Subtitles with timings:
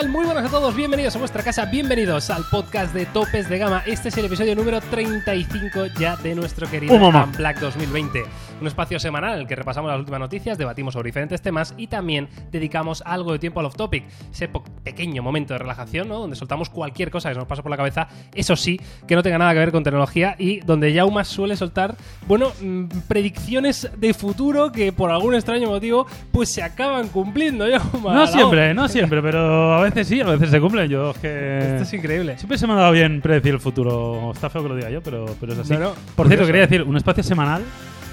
[0.00, 0.08] tal?
[0.10, 3.82] Muy buenas a todos, bienvenidos a vuestra casa, bienvenidos al podcast de Topes de Gama.
[3.86, 7.32] Este es el episodio número 35 ya de nuestro querido Un.
[7.32, 8.24] Black 2020.
[8.60, 11.86] Un espacio semanal en el que repasamos las últimas noticias, debatimos sobre diferentes temas y
[11.86, 14.04] también dedicamos algo de tiempo al off-topic.
[14.32, 16.18] Ese pequeño momento de relajación, ¿no?
[16.18, 19.22] Donde soltamos cualquier cosa que se nos pasa por la cabeza, eso sí, que no
[19.22, 24.14] tenga nada que ver con tecnología y donde Yauma suele soltar, bueno, mm, predicciones de
[24.14, 28.14] futuro que por algún extraño motivo pues se acaban cumpliendo, Yauma.
[28.14, 30.88] No siempre, no siempre, pero a veces sí, a veces se cumplen.
[30.88, 31.58] Yo es que.
[31.58, 32.36] Esto es increíble.
[32.38, 34.32] Siempre se me ha dado bien predecir el futuro.
[34.34, 35.72] Está feo que lo diga yo, pero, pero es así.
[35.74, 36.46] No, no, Por cierto, curioso.
[36.46, 37.62] quería decir, un espacio semanal,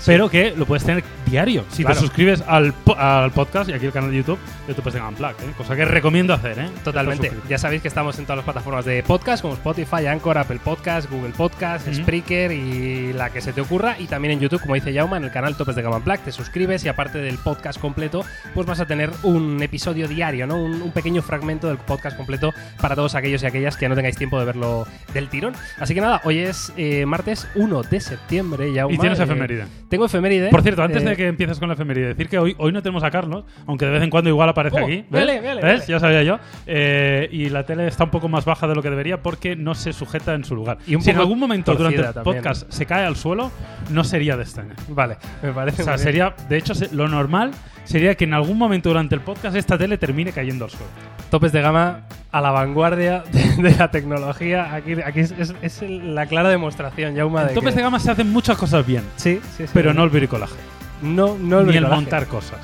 [0.05, 1.66] pero que lo puedes tener diario.
[1.70, 1.95] Si Claro.
[2.00, 4.38] te suscribes al, po- al podcast y aquí el canal de YouTube,
[4.68, 5.52] de tu PS Unplugged, ¿eh?
[5.58, 6.70] Cosa que recomiendo hacer, ¿eh?
[6.84, 7.31] Totalmente.
[7.50, 11.09] Ya sabéis que estamos en todas las plataformas de podcast, como Spotify, Anchor, Apple Podcast,
[11.09, 11.88] Google Podcast.
[11.91, 13.95] Spreaker y la que se te ocurra.
[14.00, 16.22] Y también en YouTube, como dice Jauma, en el canal Topes de Gama Black.
[16.23, 20.58] Te suscribes y aparte del podcast completo, pues vas a tener un episodio diario, ¿no?
[20.61, 24.16] Un, un pequeño fragmento del podcast completo para todos aquellos y aquellas que no tengáis
[24.17, 25.53] tiempo de verlo del tirón.
[25.80, 28.94] Así que nada, hoy es eh, martes 1 de septiembre, Jauma.
[28.94, 29.66] Y tienes Eh, efeméride.
[29.96, 30.50] Tengo efeméride.
[30.50, 32.82] Por cierto, antes Eh, de que empieces con la efeméride, decir que hoy, hoy no
[32.82, 35.06] tenemos a Carlos, aunque de vez en cuando igual aparece Oh, aquí.
[35.10, 35.42] ¿Ves?
[35.62, 35.82] vale.
[35.88, 36.40] Ya sabía yo.
[36.68, 39.76] Eh, y la tele está un poco más baja de lo que debería porque no
[39.76, 40.78] se sujeta en su lugar.
[40.88, 42.23] Y un si en algún momento durante el también.
[42.36, 43.52] podcast se cae al suelo,
[43.92, 44.73] no sería de este año.
[44.90, 45.82] Vale, me parece.
[45.82, 47.52] O sea, sería, de hecho, lo normal
[47.86, 50.86] sería que en algún momento durante el podcast esta tele termine cayendo al suelo.
[51.30, 54.73] topes de gama a la vanguardia de, de la tecnología.
[54.75, 58.00] Aquí, aquí es, es- es la clara demostración, Jauma, de En topes que- de gama
[58.00, 59.72] se hacen muchas cosas bien, Sí, sí, sí.
[59.73, 60.55] pero no el bricolaje,
[61.02, 62.59] no, no ni el montar cosas.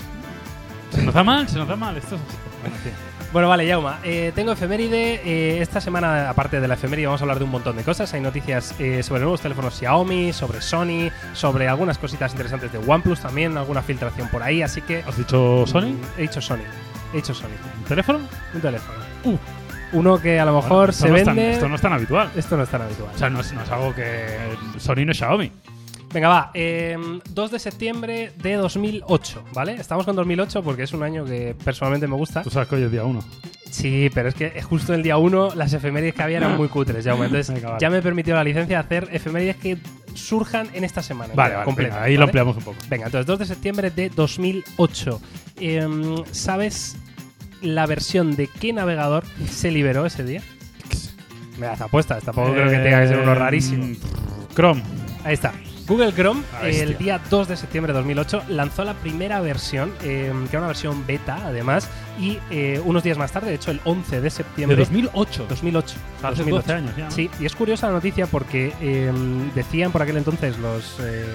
[0.91, 1.95] Se nos da mal, se nos da mal.
[1.97, 2.21] Esto es.
[2.61, 2.75] Bueno.
[3.31, 3.99] Bueno, vale, Jauma.
[4.03, 5.21] eh, tengo efeméride.
[5.23, 8.13] eh, esta semana, aparte de la efeméride, vamos a hablar de un montón de cosas.
[8.13, 13.21] Hay noticias eh, sobre nuevos teléfonos Xiaomi, sobre Sony, sobre algunas cositas interesantes de OnePlus
[13.21, 14.61] también, alguna filtración por ahí.
[14.61, 15.03] Así que.
[15.07, 15.91] ¿Has dicho Sony?
[15.93, 16.57] Mm, He dicho Sony.
[17.13, 17.47] He dicho Sony.
[17.79, 18.19] ¿Un teléfono?
[18.53, 18.99] Un teléfono.
[19.23, 19.37] Uh.
[19.93, 21.51] Uno que a lo mejor Bueno, se no tan- vende.
[21.51, 22.29] esto no es tan habitual.
[22.35, 23.11] Esto no es tan habitual.
[23.15, 24.25] O sea, no es, no es algo que
[24.77, 25.51] Sony no es Xiaomi.
[26.13, 26.51] Venga, va.
[26.53, 26.97] eh,
[27.29, 29.73] 2 de septiembre de 2008, ¿vale?
[29.75, 32.41] Estamos con 2008 porque es un año que personalmente me gusta.
[32.43, 33.23] Tú sabes que hoy es día 1.
[33.69, 37.05] Sí, pero es que justo el día 1 las efemérides que había eran muy cutres,
[37.05, 37.27] Jaume.
[37.27, 37.79] Entonces Venga, vale.
[37.81, 39.77] ya me he permitido la licencia de hacer efemérides que
[40.13, 41.33] surjan en esta semana.
[41.33, 42.77] Vale, vale, completa, venga, ahí lo ampliamos un poco.
[42.89, 45.21] Venga, entonces 2 de septiembre de 2008.
[45.61, 46.97] Em, ¿Sabes
[47.61, 50.41] la versión de qué navegador se liberó ese día?
[51.57, 53.85] Me das apuestas, tampoco creo que tenga que ser uno Eh, rarísimo.
[54.53, 54.83] Chrome.
[55.23, 55.53] Ahí está.
[55.91, 60.31] Google Chrome, Ah, el día 2 de septiembre de 2008, lanzó la primera versión, eh,
[60.49, 63.81] que era una versión beta, además, y eh, unos días más tarde, de hecho el
[63.83, 65.47] 11 de De septiembre 2008.
[65.49, 65.95] 2008.
[66.23, 66.55] Hace 2008.
[66.55, 67.11] 12 años ya.
[67.11, 69.11] Sí, y es curiosa la noticia porque eh,
[69.53, 71.25] decían por aquel entonces los, eh,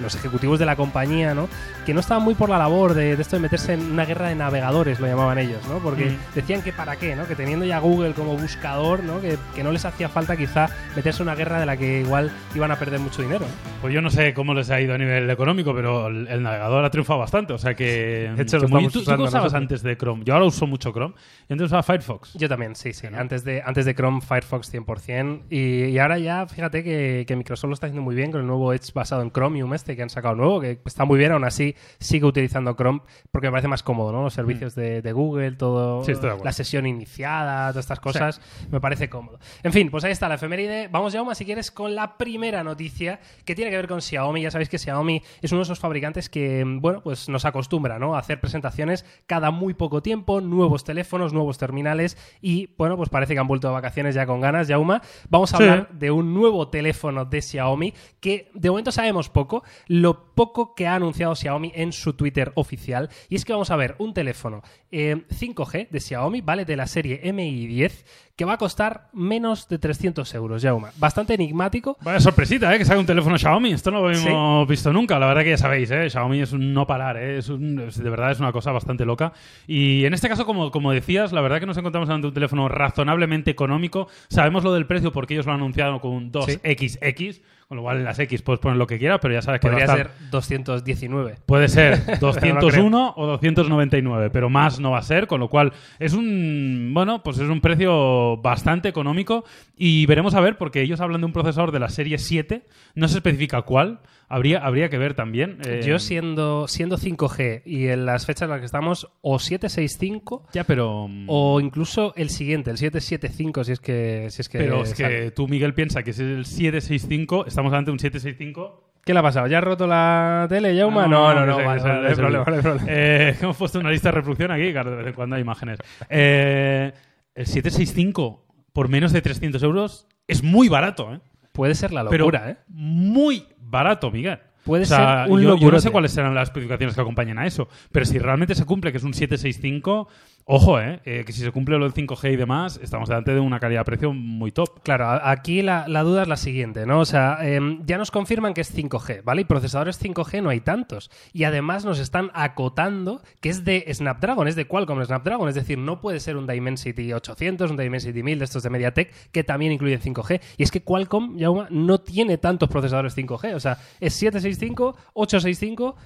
[0.00, 1.48] los ejecutivos de la compañía, ¿no?
[1.86, 4.28] Que no estaban muy por la labor de, de esto de meterse en una guerra
[4.28, 5.78] de navegadores, lo llamaban ellos, ¿no?
[5.78, 6.16] Porque Mm.
[6.34, 7.26] decían que para qué, ¿no?
[7.26, 9.20] Que teniendo ya Google como buscador, ¿no?
[9.20, 12.30] Que, que no les hacía falta quizá meterse en una guerra de la que igual
[12.54, 13.44] iban a perder mucho dinero.
[13.80, 16.84] Pues yo no sé cómo les ha ido a nivel económico, pero el, el navegador
[16.84, 17.52] ha triunfado bastante.
[17.52, 18.32] O sea que.
[18.34, 20.24] De hecho, que lo muy- estamos ¿Tú, tú usando qué usabas antes de Chrome?
[20.24, 21.14] Yo ahora uso mucho Chrome.
[21.48, 22.34] Y antes usaba Firefox.
[22.34, 23.06] Yo también, sí, sí.
[23.10, 23.18] ¿no?
[23.18, 25.42] Antes, de, antes de Chrome, Firefox 100%.
[25.50, 28.46] Y, y ahora ya, fíjate que, que Microsoft lo está haciendo muy bien con el
[28.46, 31.44] nuevo Edge basado en Chromium este que han sacado nuevo, que está muy bien, aún
[31.44, 33.00] así sigue utilizando Chrome
[33.30, 34.22] porque me parece más cómodo, ¿no?
[34.22, 36.04] Los servicios de, de Google, todo, Mm.
[36.04, 36.12] Sí,
[36.42, 38.40] la sesión iniciada, todas estas cosas,
[38.70, 39.38] me parece cómodo.
[39.62, 40.88] En fin, pues ahí está la efeméride.
[40.88, 44.42] Vamos, Jaume, si quieres, con la primera noticia que tiene que ver con Xiaomi.
[44.42, 48.14] Ya sabéis que Xiaomi es uno de esos fabricantes que, bueno, pues nos acostumbra, ¿no?
[48.14, 53.34] A hacer presentaciones cada muy poco tiempo, nuevos teléfonos, nuevos terminales y, bueno, pues parece
[53.34, 55.02] que han vuelto de vacaciones ya con ganas, Jauma.
[55.28, 55.62] Vamos a Sí.
[55.64, 60.86] hablar de un nuevo teléfono de Xiaomi que de momento sabemos poco, lo poco que
[60.86, 63.08] ha anunciado Xiaomi en su Twitter oficial.
[63.28, 66.86] Y es que vamos a ver un teléfono eh, 5G de Xiaomi, vale, de la
[66.86, 68.04] serie MI 10,
[68.36, 70.90] que va a costar menos de 300 euros, Jauma.
[70.96, 71.96] Bastante enigmático.
[72.02, 72.78] Vaya sorpresita, ¿eh?
[72.78, 73.72] Que saque un teléfono Xiaomi.
[73.72, 75.18] Esto no lo hemos visto nunca.
[75.20, 76.10] La verdad que ya sabéis, ¿eh?
[76.10, 77.38] Xiaomi es un no parar, ¿eh?
[77.38, 79.32] Es un- es- de verdad es una cosa bastante loca.
[79.68, 82.68] Y en este caso, como, como decías, la verdad que nos encontramos ante un teléfono
[82.68, 84.08] razonablemente económico.
[84.28, 87.40] Sabemos lo del precio porque ellos lo han anunciado con un 2XX.
[87.68, 89.86] Con lo cual, las X puedes poner lo que quieras, pero ya sabes que Podría
[89.86, 90.12] va a estar...
[90.16, 91.36] ser 219.
[91.46, 95.48] Puede ser Pero no 201 o 299, pero más no va a ser, con lo
[95.48, 99.44] cual es un bueno, pues es un precio bastante económico
[99.76, 103.08] y veremos a ver porque ellos hablan de un procesador de la serie 7, no
[103.08, 104.00] se especifica cuál,
[104.34, 105.58] habría habría que ver también.
[105.64, 110.46] eh, Yo siendo, siendo 5G y en las fechas en las que estamos, o 765
[110.52, 114.58] ya, pero mm, o incluso el siguiente, el 775, si es que, si es que
[114.58, 119.12] pero es que tú Miguel piensa que es el 765, estamos ante un 765 ¿Qué
[119.12, 119.46] le ha pasado?
[119.48, 121.04] ¿Ya ha roto la tele, Jauma?
[121.04, 122.86] Ah, No, no, no, sé, vale, vale, no problema, no hay problema.
[122.88, 125.78] Eh, hemos puesto una lista de reproducción aquí, claro, de cuando hay imágenes.
[126.08, 126.90] Eh,
[127.34, 131.20] el 765 por menos de 300 euros es muy barato, ¿eh?
[131.54, 132.56] Puede ser la Pero locura, ¿eh?
[132.66, 134.40] muy barato, Miguel.
[134.64, 137.38] Puede O sea, ser un yo, yo no sé cuáles serán las especificaciones que acompañan
[137.38, 140.08] a eso, pero si realmente se cumple que es un 765,
[140.46, 141.00] ojo, ¿eh?
[141.04, 144.12] Eh, que si se cumple lo del 5G y demás, estamos delante de una calidad-precio
[144.12, 144.82] muy top.
[144.82, 147.00] Claro, aquí la, la duda es la siguiente, ¿no?
[147.00, 149.42] O sea, em, ya nos confirman que es 5G, ¿vale?
[149.42, 151.10] Y procesadores 5G no hay tantos.
[151.32, 155.48] Y además nos están acotando que es de Snapdragon, es de Qualcomm Snapdragon.
[155.48, 159.30] Es decir, no puede ser un Dimensity 800, un Dimensity 1000 de estos de MediaTek,
[159.30, 160.40] que también incluyen 5G.
[160.58, 163.54] Y es que Qualcomm, Jaume, no tiene tantos procesadores 5G.
[163.54, 165.96] O sea, es 765, 865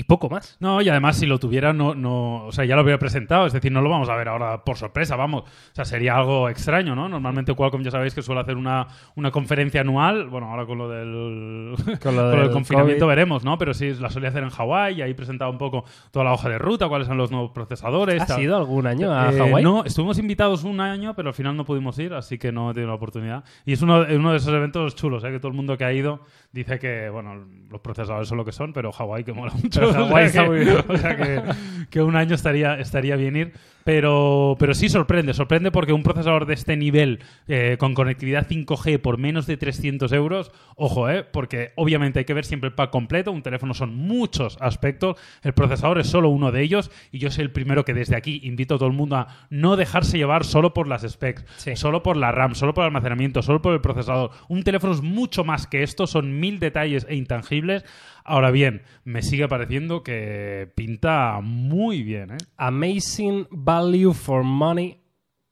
[0.00, 0.56] y poco más.
[0.60, 3.52] No, y además si lo tuviera, no, no, o sea, ya lo habría presentado, es
[3.52, 5.42] decir, no lo vamos a ver ahora por sorpresa, vamos.
[5.42, 7.06] O sea, sería algo extraño, ¿no?
[7.08, 8.86] Normalmente Qualcomm ya sabéis que suele hacer una,
[9.16, 13.08] una conferencia anual, bueno, ahora con lo del, Con lo con del el confinamiento COVID.
[13.08, 13.58] veremos, ¿no?
[13.58, 16.48] Pero sí, la solía hacer en Hawái y ahí presentaba un poco toda la hoja
[16.48, 18.22] de ruta, cuáles son los nuevos procesadores.
[18.22, 18.42] ¿Has tal.
[18.42, 19.62] ido algún año a Eh, Hawái?
[19.62, 22.74] No, estuvimos invitados un año, pero al final no pudimos ir, así que no he
[22.74, 23.44] tenido la oportunidad.
[23.66, 25.30] Y es uno, es uno de esos eventos chulos, ¿eh?
[25.30, 26.20] que todo el mundo que ha ido
[26.52, 29.80] dice que, bueno, los procesadores son lo que son, pero Hawái que mola mucho.
[29.80, 30.84] Pero Hawái O sea está que- muy bien.
[30.88, 31.42] o sea que,
[31.90, 33.52] que un año estaría, estaría bien ir.
[33.84, 39.00] Pero, pero sí sorprende, sorprende porque un procesador de este nivel eh, con conectividad 5G
[39.00, 42.90] por menos de 300 euros, ojo, eh, porque obviamente hay que ver siempre el pack
[42.90, 47.30] completo, un teléfono son muchos aspectos, el procesador es solo uno de ellos y yo
[47.30, 50.44] soy el primero que desde aquí invito a todo el mundo a no dejarse llevar
[50.44, 51.76] solo por las specs, Sí.
[51.76, 54.30] solo por la RAM, solo por el almacenamiento, solo por el procesador.
[54.48, 57.84] Un teléfono es mucho más que esto, son mil detalles e intangibles.
[58.24, 62.38] Ahora bien, me sigue pareciendo que pinta muy bien, ¿eh?
[62.56, 64.99] Amazing value for money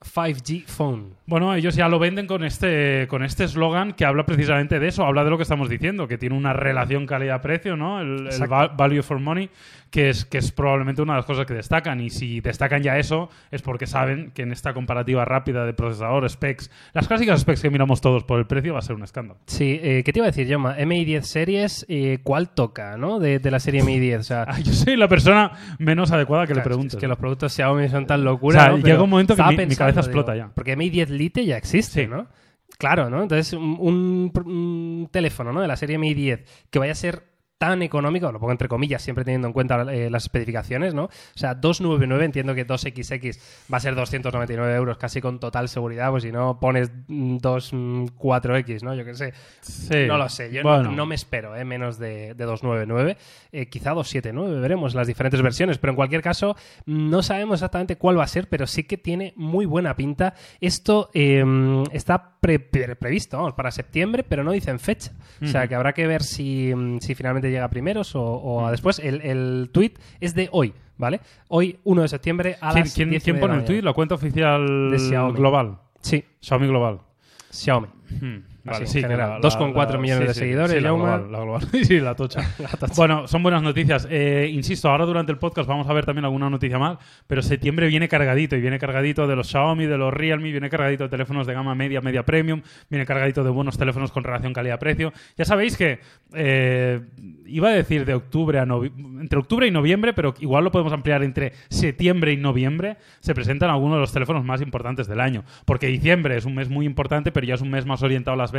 [0.00, 1.14] 5G phone.
[1.26, 5.04] Bueno, ellos ya lo venden con este con este eslogan que habla precisamente de eso,
[5.04, 8.00] habla de lo que estamos diciendo, que tiene una relación calidad-precio, ¿no?
[8.00, 8.28] El,
[8.76, 9.50] value for money,
[9.90, 12.00] que es, que es probablemente una de las cosas que destacan.
[12.00, 16.28] Y si destacan ya eso, es porque saben que en esta comparativa rápida de procesador,
[16.30, 19.40] specs, las clásicas specs que miramos todos por el precio, va a ser un escándalo.
[19.46, 20.76] Sí, eh, ¿qué te iba a decir, Yoma?
[20.86, 23.18] MI 10 series, eh, ¿cuál toca, no?
[23.18, 24.20] De, de la serie MI 10.
[24.20, 26.94] O sea, Ah, yo soy la persona menos adecuada que le claro, preguntes.
[26.94, 28.58] es que los productos Xiaomi son tan locura.
[28.60, 28.78] O sea, ¿no?
[28.78, 30.52] llega un momento que mi- mi cabeza pensando, explota ya.
[30.54, 32.06] Porque MI 10 Lite ya existe, Sí.
[32.08, 32.28] ¿no?
[32.78, 33.22] Claro, ¿no?
[33.22, 35.60] Entonces, un, un- un teléfono, ¿no?
[35.60, 37.24] De la serie MI 10 que vaya a ser
[37.58, 41.04] tan económico, lo pongo entre comillas, siempre teniendo en cuenta eh, las especificaciones, ¿no?
[41.06, 43.38] O sea, 299, entiendo que 2XX
[43.72, 48.82] va a ser 299 euros, casi con total seguridad, pues si no pones mm, 24X,
[48.82, 48.94] ¿no?
[48.94, 49.32] Yo qué sé.
[49.60, 50.06] Sí.
[50.06, 50.92] No lo sé, yo no- Bueno.
[50.92, 51.64] no, me espero ¿eh?
[51.64, 53.16] menos de, de 299,
[53.52, 56.56] eh, quizá 279, veremos las diferentes versiones, pero en cualquier caso
[56.86, 60.34] no sabemos exactamente cuál va a ser, pero sí que tiene muy buena pinta.
[60.60, 61.44] Esto eh,
[61.92, 65.12] está pre- pre- previsto vamos, para septiembre, pero no dicen fecha,
[65.42, 68.66] o sea que habrá que ver si, mm, si finalmente llega a primeros o, o
[68.66, 68.98] a después.
[68.98, 70.72] El, el tweet es de hoy.
[70.96, 71.20] ¿Vale?
[71.46, 73.82] Hoy, 1 de septiembre, a ¿Quién, las quién- 10 y quién pone el tweet?
[73.82, 75.38] ¿La cuenta oficial De Xiaomi.
[75.38, 75.78] global?
[76.00, 76.98] Sí, Xiaomi global.
[77.50, 77.86] Xiaomi.
[78.20, 78.38] Hmm,
[78.72, 79.28] Así, en sí, general.
[79.30, 81.62] la- la- 2,4 la- millones sí, de seguidores, Sí, la global, la global.
[81.84, 82.40] sí, la tocha.
[82.96, 84.06] Bueno, son buenas noticias.
[84.10, 87.86] Eh, insisto, ahora durante el podcast vamos a ver también alguna noticia más, pero septiembre
[87.88, 91.46] viene cargadito y viene cargadito de los Xiaomi, de los Realme, viene cargadito de teléfonos
[91.46, 95.12] de gama media, media premium, viene cargadito de buenos teléfonos con relación calidad-precio.
[95.36, 96.00] Ya sabéis que
[96.34, 97.00] eh,
[97.46, 100.92] iba a decir de octubre a novi- entre octubre y noviembre, pero igual lo podemos
[100.92, 105.44] ampliar entre septiembre y noviembre, se presentan algunos de los teléfonos más importantes del año.
[105.64, 108.36] Porque diciembre es un mes muy importante, pero ya es un mes más orientado a
[108.36, 108.57] las ventas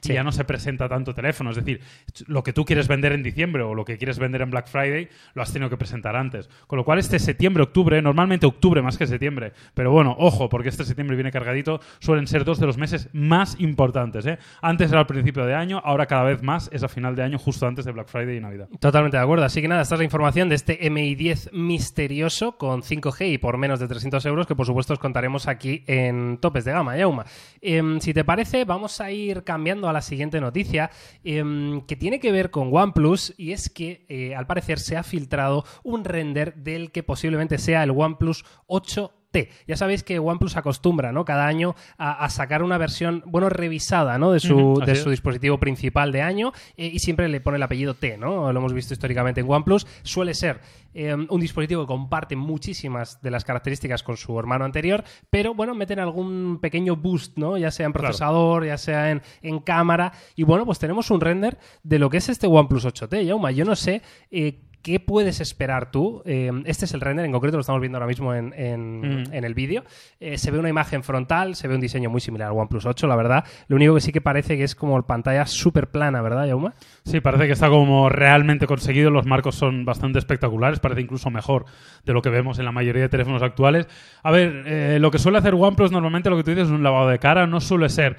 [0.00, 0.12] Sí.
[0.12, 1.50] y ya no se presenta tanto teléfono.
[1.50, 1.80] Es decir,
[2.26, 5.08] lo que tú quieres vender en diciembre o lo que quieres vender en Black Friday
[5.34, 6.48] lo has tenido que presentar antes.
[6.66, 10.68] Con lo cual, este septiembre, octubre, normalmente octubre más que septiembre, pero bueno, ojo, porque
[10.68, 14.26] este septiembre viene cargadito, suelen ser dos de los meses más importantes.
[14.26, 14.38] ¿eh?
[14.62, 17.38] Antes era al principio de año, ahora cada vez más es a final de año,
[17.38, 18.68] justo antes de Black Friday y Navidad.
[18.80, 19.44] Totalmente de acuerdo.
[19.44, 23.58] Así que nada, esta es la información de este MI10 misterioso con 5G y por
[23.58, 27.24] menos de 300 euros, que por supuesto os contaremos aquí en Topes de Gama, Yauma.
[27.60, 30.90] Em, si te parece, vamos a ir cambiando a la siguiente noticia,
[31.24, 35.02] em, que tiene que ver con OnePlus, y es que eh, al parecer se ha
[35.02, 39.50] filtrado un render del que posiblemente sea el OnePlus 8 T.
[39.66, 41.24] Ya sabéis que OnePlus acostumbra, ¿no?
[41.24, 44.32] Cada año a, a sacar una versión, bueno, revisada, ¿no?
[44.32, 47.94] De su, de su dispositivo principal de año eh, y siempre le pone el apellido
[47.94, 48.52] T, ¿no?
[48.52, 49.86] Lo hemos visto históricamente en OnePlus.
[50.02, 50.60] Suele ser
[50.94, 55.74] eh, un dispositivo que comparte muchísimas de las características con su hermano anterior, pero bueno,
[55.74, 57.58] meten algún pequeño boost, ¿no?
[57.58, 58.08] Ya sea en Claro.
[58.08, 60.12] procesador, ya sea en, en cámara.
[60.34, 63.50] Y bueno, pues tenemos un render de lo que es este OnePlus 8T, Yauma.
[63.50, 64.02] Yo no sé.
[64.30, 66.22] eh, ¿qué puedes esperar tú?
[66.26, 69.32] Eh, este es el render, en concreto lo estamos viendo ahora mismo en, en- Mm.
[69.34, 69.82] en el vídeo.
[70.20, 73.08] Eh, se ve una imagen frontal, se ve un diseño muy similar al OnePlus 8,
[73.08, 73.44] la verdad.
[73.66, 76.74] Lo único que sí que parece que es como pantalla súper plana, ¿verdad, Yauma?
[77.04, 79.10] Sí, parece que está como realmente conseguido.
[79.10, 81.64] Los marcos son bastante espectaculares, parece incluso mejor
[82.04, 83.88] de lo que vemos en la mayoría de teléfonos actuales.
[84.22, 86.84] A ver, eh, lo que suele hacer OnePlus normalmente, lo que tú dices, es un
[86.84, 87.48] lavado de cara.
[87.48, 88.16] No suele ser,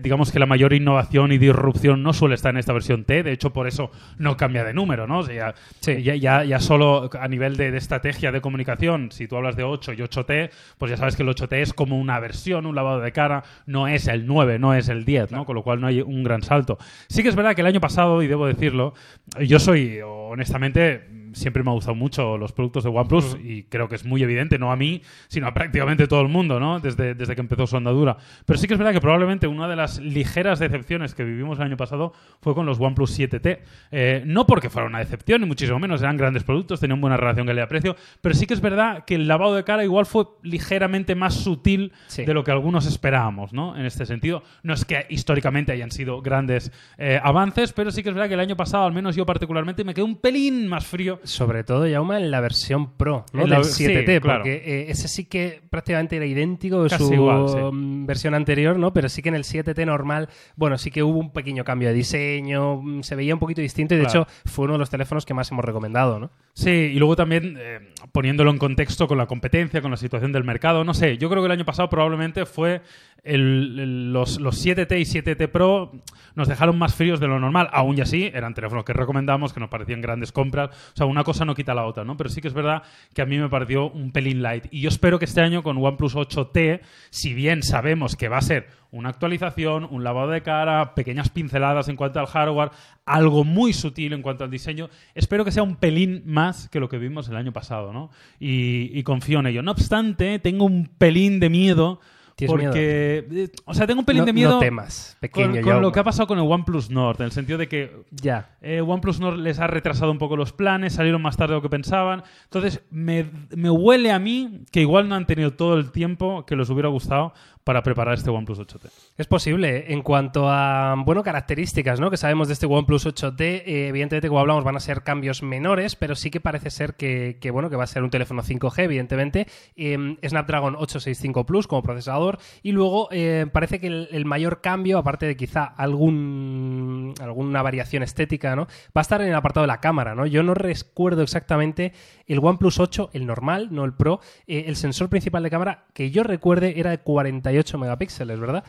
[0.00, 3.22] digamos que la mayor innovación y disrupción no suele estar en esta versión T.
[3.22, 5.18] De hecho, por eso no cambia de número, ¿no?
[5.18, 9.36] O sea, ya, ya, ya solo a nivel de, de estrategia de comunicación, si tú
[9.36, 12.66] hablas de 8 y 8T, pues ya sabes que el 8T es como una versión,
[12.66, 15.44] un lavado de cara, no es el 9, no es el 10, ¿no?
[15.44, 16.78] Con lo cual no hay un gran salto.
[17.08, 18.94] Sí que es verdad que el año pasado, y debo decirlo,
[19.40, 23.94] yo soy, honestamente, siempre me ha gustado mucho los productos de OnePlus y creo que
[23.96, 26.80] es muy evidente, no a mí, sino a prácticamente todo el mundo, ¿no?
[26.80, 28.16] Desde, desde que empezó su andadura.
[28.46, 31.64] Pero sí que es verdad que probablemente una de las ligeras decepciones que vivimos el
[31.66, 33.58] año pasado fue con los OnePlus 7T.
[33.90, 37.46] Eh, no porque fuera una decepción, ni muchísimo menos, eran grandes productos, tenían buena relación
[37.46, 41.34] calidad-precio, pero sí que es verdad que el lavado de cara igual fue ligeramente más
[41.34, 42.24] sutil Sí.
[42.24, 43.76] de lo que algunos esperábamos, ¿no?
[43.76, 48.08] En este sentido, no es que históricamente hayan sido grandes eh, avances, pero sí que
[48.08, 50.86] es verdad que el año pasado, al menos yo particularmente, me quedé un pelín más
[50.86, 53.42] frío Sobre todo, Yauma, en la versión Pro, ¿no?
[53.42, 54.40] En la- Del sí, 7T, claro.
[54.40, 57.56] porque eh, ese sí que prácticamente era idéntico de Casi su igual, sí.
[57.56, 58.92] mm, versión anterior, ¿no?
[58.92, 61.94] Pero sí que en el 7T normal, bueno, sí que hubo un pequeño cambio de
[61.94, 64.22] diseño, mm, se veía un poquito distinto y de Claro.
[64.22, 66.30] hecho fue uno de los teléfonos que más hemos recomendado, ¿no?
[66.54, 67.80] Sí, y luego también eh,
[68.12, 71.42] poniéndolo en contexto con la competencia, con la situación del mercado, no sé, yo creo
[71.42, 72.80] que el año pasado probablemente fue
[73.24, 75.92] los, los 7T y 7T Pro
[76.34, 79.60] nos dejaron más fríos de lo normal, aún y así eran teléfonos que recomendamos, que
[79.60, 82.16] nos parecían grandes compras, o sea, una cosa no quita la otra, ¿no?
[82.16, 82.82] Pero sí que es verdad
[83.12, 85.78] que a mí me pareció un pelín light y yo espero que este año con
[85.78, 90.94] OnePlus 8T, si bien sabemos que va a ser una actualización, un lavado de cara,
[90.94, 92.70] pequeñas pinceladas en cuanto al hardware,
[93.04, 94.88] algo muy sutil en cuanto al diseño.
[95.14, 98.10] Espero que sea un pelín más que lo que vimos el año pasado, ¿no?
[98.38, 99.62] Y confío en ello.
[99.62, 102.00] No obstante, tengo un pelín de miedo.
[102.38, 105.82] ¿Tienes porque, eh, o sea, tengo un pelín no, de miedo no temas, pequeño con,
[105.82, 108.56] lo que ha pasado con el OnePlus Nord, en el sentido de que Ya.
[108.60, 111.62] eh, OnePlus Nord les ha retrasado un poco los planes, salieron más tarde de lo
[111.62, 112.22] que pensaban.
[112.44, 116.54] Entonces, me, me huele a mí que igual no han tenido todo el tiempo que
[116.54, 117.32] les hubiera gustado
[117.68, 118.88] para preparar este OnePlus 8T.
[119.18, 119.92] Es posible.
[119.92, 122.10] En cuanto a, bueno, características, ¿no?
[122.10, 125.94] Que sabemos de este OnePlus 8T, eh, evidentemente, como hablamos, van a ser cambios menores,
[125.94, 128.84] pero sí que parece ser que, que, bueno, que va a ser un teléfono 5G,
[128.84, 129.46] evidentemente.
[129.76, 132.38] Eh, Snapdragon 865 Plus como procesador.
[132.62, 138.56] Y luego eh, parece que el, mayor cambio, aparte de quizá algún, alguna variación estética,
[138.56, 138.62] ¿no?
[138.96, 140.24] Va a estar en el apartado de la cámara, ¿no?
[140.24, 141.92] Yo no recuerdo exactamente
[142.26, 146.10] el OnePlus 8, el normal, no el Pro, eh, el sensor principal de cámara que
[146.10, 148.64] yo recuerde era de 48 megapíxeles, ¿verdad?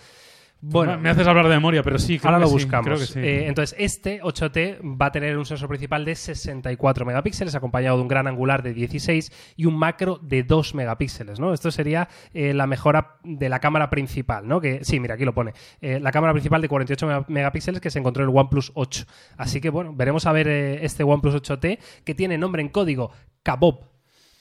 [0.62, 2.86] Bueno, me haces hablar de memoria, pero sí, creo Ahora que lo sí, buscamos.
[2.86, 3.20] creo que sí.
[3.20, 8.02] Eh, entonces, este 8T va a tener un sensor principal de 64 megapíxeles, acompañado de
[8.02, 11.54] un gran angular de 16 y un macro de 2 megapíxeles, ¿no?
[11.54, 14.60] Esto sería eh, la mejora de la cámara principal, ¿no?
[14.60, 15.54] Que, sí, mira, aquí lo pone.
[15.80, 19.06] Eh, la cámara principal de 48 mega- megapíxeles que se encontró en el OnePlus 8.
[19.38, 23.12] Así que, bueno, veremos a ver este OnePlus 8T que tiene nombre en código
[23.44, 23.86] Kabob.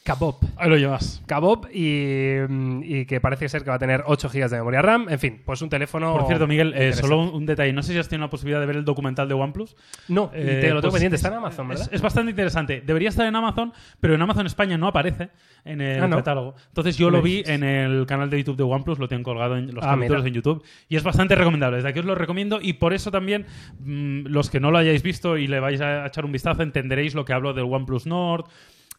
[0.08, 0.36] Kabob.
[0.56, 1.22] Ahí lo llevas.
[1.26, 2.36] Kabob y,
[2.82, 5.06] y que parece ser que va a tener 8 GB de memoria RAM.
[5.10, 6.14] En fin, pues un teléfono.
[6.14, 7.72] Por cierto, Miguel, eh, solo un, un detalle.
[7.74, 9.76] No sé si has tenido la posibilidad de ver el documental de OnePlus.
[10.08, 11.16] No, Eh, te lo tengo pues pendiente.
[11.16, 11.86] es- Está en Amazon, ¿verdad?
[11.88, 12.80] Es, es bastante interesante.
[12.80, 15.28] Debería estar en Amazon, pero en Amazon España no aparece
[15.66, 16.16] en el Ah, ¿no?
[16.16, 16.54] catálogo.
[16.68, 19.56] Entonces yo ¿Qué lo vi en el canal de YouTube de OnePlus, lo tienen colgado
[19.58, 20.64] en los Ah, capítulos en YouTube.
[20.88, 21.76] Y es bastante recomendable.
[21.76, 23.44] Desde aquí os lo recomiendo y por eso también
[23.80, 27.14] mm, los que no lo hayáis visto y le vais a echar un vistazo entenderéis
[27.14, 28.46] lo que hablo del OnePlus Nord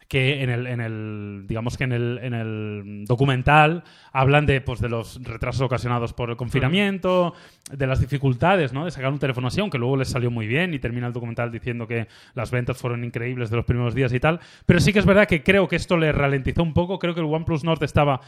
[0.10, 4.82] que en el, en el digamos que en el, en el documental hablan de pues
[4.82, 7.36] de los retrasos ocasionados por el confinamiento,
[7.72, 8.86] de las dificultades, ¿no?
[8.86, 11.52] de sacar un teléfono así, aunque luego les salió muy bien y termina el documental
[11.52, 15.00] diciendo que las ventas fueron increíbles de los primeros días y tal, pero sí que
[15.00, 17.84] es verdad que creo que esto le ralentizó un poco, creo que el OnePlus Nord
[17.84, 18.20] estaba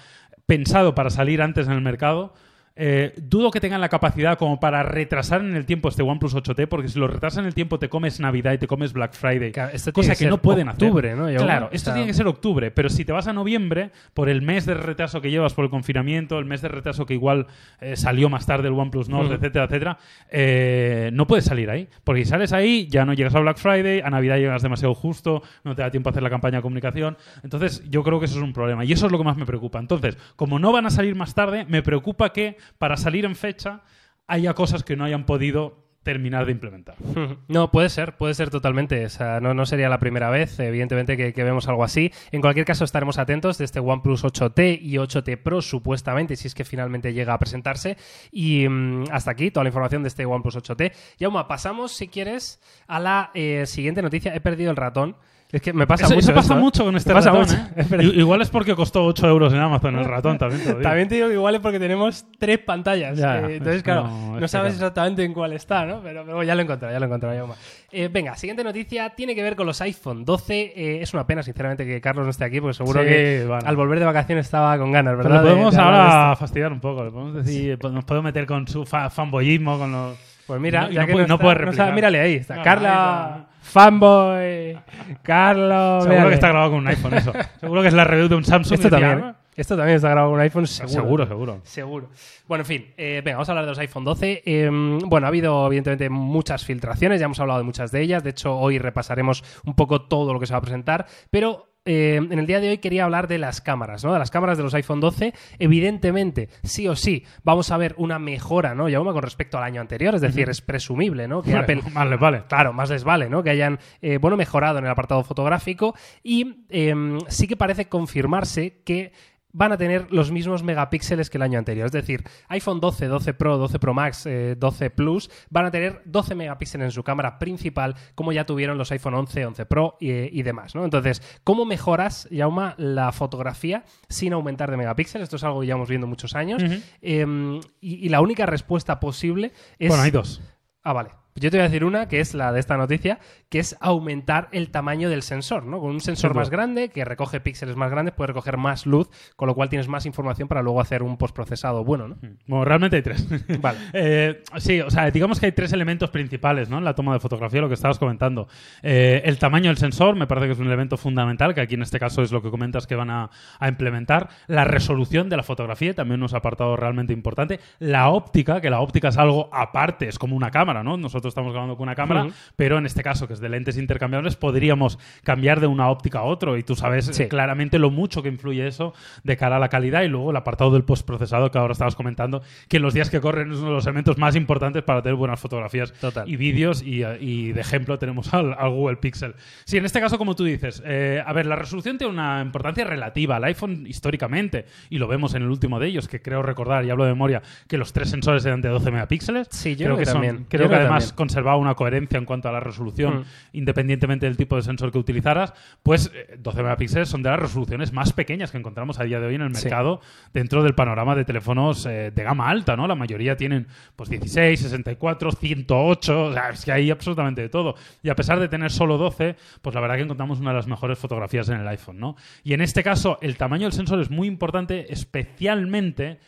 [0.45, 2.35] pensado para salir antes en el mercado.
[2.75, 6.67] Eh, dudo que tengan la capacidad como para retrasar en el tiempo este OnePlus 8T,
[6.67, 9.51] porque si lo retrasan en el tiempo te comes Navidad y te comes Black Friday.
[9.51, 11.33] Claro, esto cosa que, que no pueden octubre, hacer.
[11.33, 11.43] ¿no?
[11.43, 14.41] Claro, esto está- tiene que ser octubre, pero si te vas a noviembre, por el
[14.41, 17.47] mes de retraso que llevas por el confinamiento, el mes de retraso que igual
[17.81, 19.33] eh, salió más tarde el OnePlus Nord, Ujú.
[19.35, 19.97] etcétera, etcétera,
[20.29, 21.87] eh, no puedes salir ahí.
[22.03, 25.43] Porque si sales ahí, ya no llegas a Black Friday, a Navidad llegas demasiado justo,
[25.63, 27.17] no te da tiempo a hacer la campaña de comunicación.
[27.43, 28.85] Entonces, yo creo que eso es un problema.
[28.85, 29.79] Y eso es lo que más me preocupa.
[29.79, 33.81] Entonces, como no van a salir más tarde, me preocupa que para salir en fecha
[34.27, 36.95] haya cosas que no hayan podido terminar de implementar.
[37.47, 39.05] No, puede ser, puede ser totalmente.
[39.05, 42.11] O sea, no, no sería la primera vez, evidentemente, que, vemos algo así.
[42.31, 46.55] En cualquier caso, estaremos atentos de este OnePlus 8T y 8T Pro, supuestamente, si es
[46.55, 47.97] que finalmente llega a presentarse.
[48.31, 50.93] Y mmm, hasta aquí toda la información de este OnePlus 8T.
[51.19, 54.33] Yauma, pasamos, si quieres, a la eh, siguiente noticia.
[54.33, 55.17] He perdido el ratón.
[55.51, 56.25] Es que me pasa eso, mucho.
[56.25, 57.39] Eso pasa esto, mucho con este ratón.
[57.39, 57.55] Mucho.
[57.75, 58.11] ¿eh?
[58.15, 60.73] Igual es porque costó 8 euros en Amazon el ratón, también te.
[60.75, 63.17] También te digo que igual es porque tenemos tres pantallas.
[63.17, 66.01] Ya, eh, entonces, claro, no, no sabes exactamente en cuál está, ¿no?
[66.01, 67.55] Pero, pero ya lo he encontrado, ya lo.
[67.91, 70.73] Eh, venga, siguiente noticia tiene que ver con los iPhone 12.
[70.75, 73.63] Eh, es una pena, sinceramente, que Carlos no esté aquí, porque seguro sí, que bueno.
[73.65, 75.31] al volver de vacaciones estaba con ganas, ¿verdad?
[75.31, 77.03] Pero le podemos de, de ahora fastidiar un poco.
[77.03, 80.17] Le podemos decir, nos podemos meter con su fa fanboyismo, con los.
[80.47, 82.61] Pues mira, no, ya no que puede, no, está, mírale ahí, está.
[82.61, 84.77] Carla, fanboy,
[85.21, 86.03] Carlos.
[86.03, 87.31] Seguro que está grabado con un iPhone eso.
[87.59, 88.73] seguro que es la review de un Samsung.
[88.73, 89.35] Esto también.
[89.55, 90.93] Esto también está grabado con un iPhone, seguro.
[90.93, 91.61] Seguro, seguro.
[91.63, 92.09] Seguro.
[92.47, 94.43] Bueno, en fin, eh, venga, vamos a hablar de los iPhone 12.
[94.45, 94.69] Eh,
[95.05, 98.23] bueno, ha habido evidentemente muchas filtraciones, ya hemos hablado de muchas de ellas.
[98.23, 101.05] De hecho, hoy repasaremos un poco todo lo que se va a presentar.
[101.29, 104.13] Pero eh, en el día de hoy quería hablar de las cámaras, ¿no?
[104.13, 105.33] De las cámaras de los iPhone 12.
[105.57, 108.87] Evidentemente, sí o sí, vamos a ver una mejora, ¿no?
[108.87, 110.51] Ya con respecto al año anterior, es decir, uh -huh.
[110.51, 111.41] es presumible, ¿no?
[111.41, 111.81] Que Apple.
[111.93, 112.43] Más les vale.
[112.47, 113.41] Claro, más les vale, ¿no?
[113.41, 115.95] Que hayan, eh, bueno, mejorado en el apartado fotográfico.
[116.23, 119.11] Y em, sí que parece confirmarse que
[119.53, 121.85] van a tener los mismos megapíxeles que el año anterior.
[121.85, 126.01] Es decir, iPhone 12, 12 Pro, 12 Pro Max, eh, 12 Plus van a tener
[126.05, 130.11] 12 megapíxeles en su cámara principal, como ya tuvieron los iPhone 11, 11 Pro y,
[130.11, 130.75] y demás.
[130.75, 130.83] ¿no?
[130.83, 135.25] Entonces, ¿cómo mejoras, Yauma, la fotografía sin aumentar de megapíxeles?
[135.25, 136.63] Esto es algo que llevamos viendo muchos años.
[136.63, 136.81] Uh -huh.
[137.01, 139.89] eh, y, y, la única respuesta posible es.
[139.89, 140.41] Bueno, hay dos.
[140.83, 141.20] Ah, vale.
[141.35, 143.19] Yo te voy a decir una, que es la de esta noticia,
[143.49, 145.79] que es aumentar el tamaño del sensor, ¿no?
[145.79, 146.51] Con un sensor Sí, más pues.
[146.51, 150.05] grande, que recoge píxeles más grandes, puede recoger más luz, con lo cual tienes más
[150.05, 152.17] información para luego hacer un postprocesado bueno, ¿no?
[152.47, 153.27] Bueno, realmente hay tres.
[153.61, 153.77] Vale.
[153.93, 156.79] Eh, sí, o sea, digamos que hay tres elementos principales ¿no?
[156.79, 158.47] en la toma de fotografía, lo que estabas comentando.
[158.83, 161.83] Eh, el tamaño del sensor me parece que es un elemento fundamental, que aquí en
[161.83, 164.29] este caso es lo que comentas que van a, a implementar.
[164.47, 167.59] La resolución de la fotografía, también un apartado realmente importante.
[167.79, 170.97] La óptica, que la óptica es algo aparte, es como una cámara, ¿no?
[170.97, 172.33] Nosotros estamos grabando con una cámara, Uh -huh.
[172.55, 176.23] pero en este caso, que es de lentes intercambiables, podríamos cambiar de una óptica a
[176.23, 177.27] otro y tú sabes Sí.
[177.27, 180.71] claramente lo mucho que influye eso de cara a la calidad y luego el apartado
[180.71, 183.73] del postprocesado que ahora estabas comentando, que en los días que corren es uno de
[183.75, 186.27] los elementos más importantes para tener buenas fotografías Total.
[186.29, 189.35] y vídeos y, y de ejemplo tenemos al, al Google Pixel.
[189.65, 192.83] Sí, en este caso, como tú dices, eh, a ver, la resolución tiene una importancia
[192.85, 196.83] relativa al iPhone históricamente y lo vemos en el último de ellos, que creo recordar,
[196.85, 199.47] y hablo de memoria, que los tres sensores eran de 12 megapíxeles.
[199.51, 201.17] Sí, yo creo creo que son- que creo que además también.
[201.31, 203.23] conservaba una coherencia en cuanto a la resolución, Mm.
[203.53, 207.93] independientemente del tipo de sensor que utilizaras, pues eh, 12 megapíxeles son de las resoluciones
[207.93, 209.65] más pequeñas que encontramos a día de hoy en el Sí.
[209.65, 210.01] mercado
[210.33, 212.87] dentro del panorama de teléfonos eh, de gama alta, ¿no?
[212.87, 217.75] La mayoría tienen pues 16, 64, 108, o sea, es que hay absolutamente de todo.
[218.03, 220.67] Y a pesar de tener solo 12, pues la verdad que encontramos una de las
[220.67, 222.15] mejores fotografías en el iPhone, ¿no?
[222.43, 226.19] Y en este caso, el tamaño del sensor es muy importante, especialmente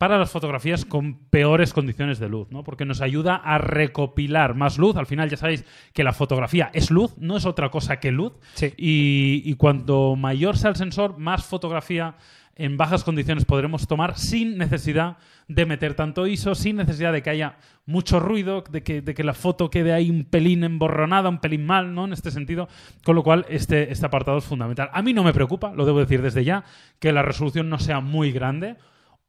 [0.00, 2.64] para las fotografías con peores condiciones de luz, ¿no?
[2.64, 4.96] Porque nos ayuda a recopilar más luz.
[4.96, 8.32] Al final ya sabéis que la fotografía es luz, no es otra cosa que luz.
[8.54, 8.72] Sí.
[8.78, 12.14] Y, y cuanto mayor sea el sensor, más fotografía
[12.56, 17.28] en bajas condiciones podremos tomar sin necesidad de meter tanto ISO, sin necesidad de que
[17.28, 21.40] haya mucho ruido, de que, de que la foto quede ahí un pelín emborronada, un
[21.40, 22.06] pelín mal, ¿no?
[22.06, 22.70] En este sentido.
[23.04, 24.88] Con lo cual, este, este apartado es fundamental.
[24.94, 26.64] A mí no me preocupa, lo debo decir desde ya,
[26.98, 28.76] que la resolución no sea muy grande.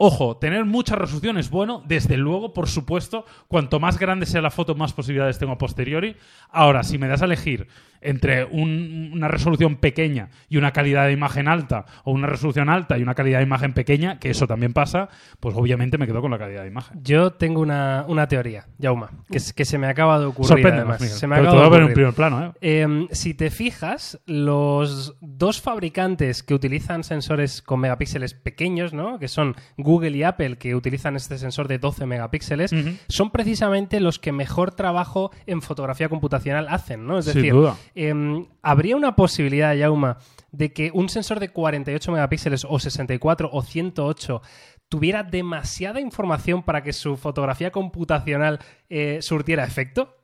[0.03, 4.49] Ojo, tener mucha resolución es bueno, desde luego, por supuesto, cuanto más grande sea la
[4.49, 6.15] foto, más posibilidades tengo a posteriori.
[6.49, 7.67] Ahora, si me das a elegir
[8.03, 12.97] entre un- una resolución pequeña y una calidad de imagen alta, o una resolución alta
[12.97, 15.07] y una calidad de imagen pequeña, que eso también pasa,
[15.39, 16.99] pues obviamente me quedo con la calidad de imagen.
[17.03, 20.65] Yo tengo una, una teoría, Jauma, que, que se me acaba de ocurrir.
[20.65, 20.99] Además.
[20.99, 21.15] Miguel.
[21.15, 21.93] Se me acaba de ver en ocurrir.
[21.93, 22.51] primer plano, ¿eh?
[22.61, 29.19] Eh, si te fijas, los dos fabricantes que utilizan sensores con megapíxeles pequeños, ¿no?
[29.19, 32.71] que son Google y Apple, que utilizan este sensor de 12 megapíxeles,
[33.07, 37.05] son precisamente los que mejor trabajo en fotografía computacional hacen.
[37.05, 37.19] ¿no?
[37.19, 37.75] Es Sin decir, duda.
[37.95, 40.17] em, ¿habría una posibilidad, Yauma,
[40.51, 44.41] de que un sensor de 48 megapíxeles o 64 o 108
[44.89, 50.17] tuviera demasiada información para que su fotografía computacional eh, surtiera efecto?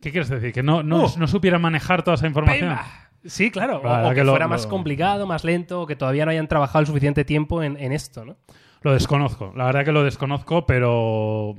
[0.00, 0.52] ¿Qué quieres decir?
[0.52, 1.10] ¿Que no, no, Uh.
[1.18, 2.76] no supiera manejar toda esa información?
[3.24, 3.78] Sí, claro.
[3.82, 6.46] O- que, que lo- fuera lo- más complicado, más lento, o que todavía no hayan
[6.46, 8.36] trabajado el suficiente tiempo en, en esto, ¿no?
[8.86, 9.52] Lo desconozco.
[9.56, 11.54] La verdad que lo desconozco, pero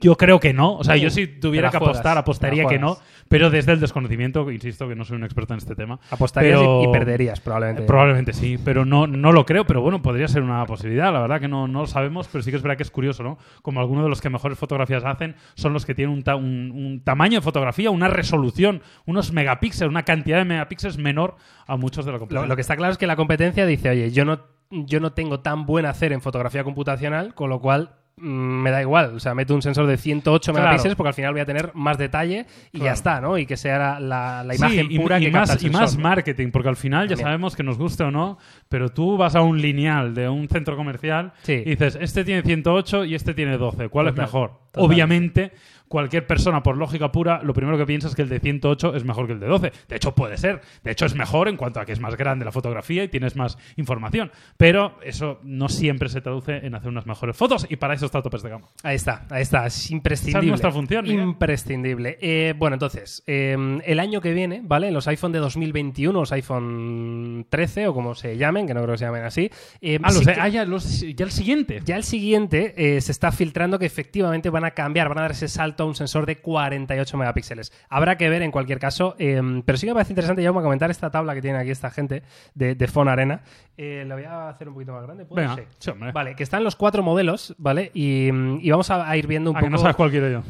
[0.00, 0.76] Yo creo que no.
[0.76, 2.98] O sea, yo si tuviera que juegas, apostar, apostaría que no.
[3.28, 5.98] Pero desde el desconocimiento, insisto que no soy un experto en este tema.
[6.10, 7.82] Apostarías y- Pero- y perderías, probablemente.
[7.84, 9.64] Eh, Probablemente sí, pero no, no lo creo.
[9.66, 11.10] Pero bueno, podría ser una posibilidad.
[11.12, 13.22] La verdad que no, no lo sabemos, pero sí que es verdad que es curioso,
[13.22, 13.38] ¿no?
[13.62, 16.70] Como algunos de los que mejores fotografías hacen son los que tienen un, ta- un-
[16.74, 22.04] un tamaño de fotografía, una resolución, unos megapíxeles, una cantidad de megapíxeles menor a muchos
[22.04, 22.48] de la Lo, competencia.
[22.48, 24.40] lo que está claro es que la competencia dice, oye, yo no,
[24.86, 28.26] yo no tengo tan buen hacer en fotografía computacional, con lo cual mm,
[28.62, 29.14] me da igual.
[29.16, 30.64] O sea, meto un sensor de 108 Claro.
[30.66, 32.84] megapíxeles porque al final voy a tener más detalle y Claro.
[32.84, 33.38] ya está, ¿no?
[33.38, 35.90] Y que sea la, la- imagen y, pura y que más, capta el y más
[35.90, 36.08] sensor, ¿no?
[36.08, 39.42] marketing, porque al final ya sabemos que nos guste o no, pero tú vas a
[39.42, 41.54] un lineal de un centro comercial Sí.
[41.66, 44.50] y dices, este tiene 108 y este tiene 12, ¿cuál Total, es mejor?
[44.70, 44.84] total.
[44.90, 45.52] Obviamente,
[45.88, 49.04] cualquier persona, por lógica pura, lo primero que piensa es que el de 108 es
[49.04, 49.72] mejor que el de 12.
[49.88, 50.60] De hecho, puede ser.
[50.82, 53.36] De hecho, es mejor en cuanto a que es más grande la fotografía y tienes
[53.36, 54.32] más información.
[54.56, 58.22] Pero eso no siempre se traduce en hacer unas mejores fotos y para eso está
[58.22, 58.68] Topes de Gama.
[58.82, 60.38] Ahí está, ahí está, es imprescindible.
[60.38, 61.22] Esa es nuestra función, Miguel.
[61.24, 62.18] Imprescindible.
[62.20, 64.90] Eh, bueno, entonces, eh, el año que viene, ¿vale?
[64.90, 68.98] Los iPhone de 2021, los iPhone 13 o como se llamen, que no creo que
[68.98, 69.50] se llamen así.
[69.80, 71.80] eh, Ah, sí que- ah, ya, los- ya el siguiente.
[71.84, 75.30] Ya el siguiente eh, se está filtrando que efectivamente van a cambiar, van a dar
[75.32, 77.72] ese salto a un sensor de 48 megapíxeles.
[77.88, 80.90] Habrá que ver en cualquier caso, eh, pero sí que me parece interesante ya comentar
[80.90, 82.22] esta tabla que tiene aquí esta gente
[82.54, 83.42] de, de Phone Arena.
[83.76, 85.24] Eh, la voy a hacer un poquito más grande.
[85.24, 85.40] ¿puedo?
[85.42, 85.62] Venga, Sí.
[85.78, 86.12] sí, hombre.
[86.12, 87.90] Vale, que están los cuatro modelos, ¿vale?
[87.92, 89.72] Y, mm, y vamos a, a ir viendo un Ah, que poco.
[89.72, 90.42] no sabes cuál quiero yo.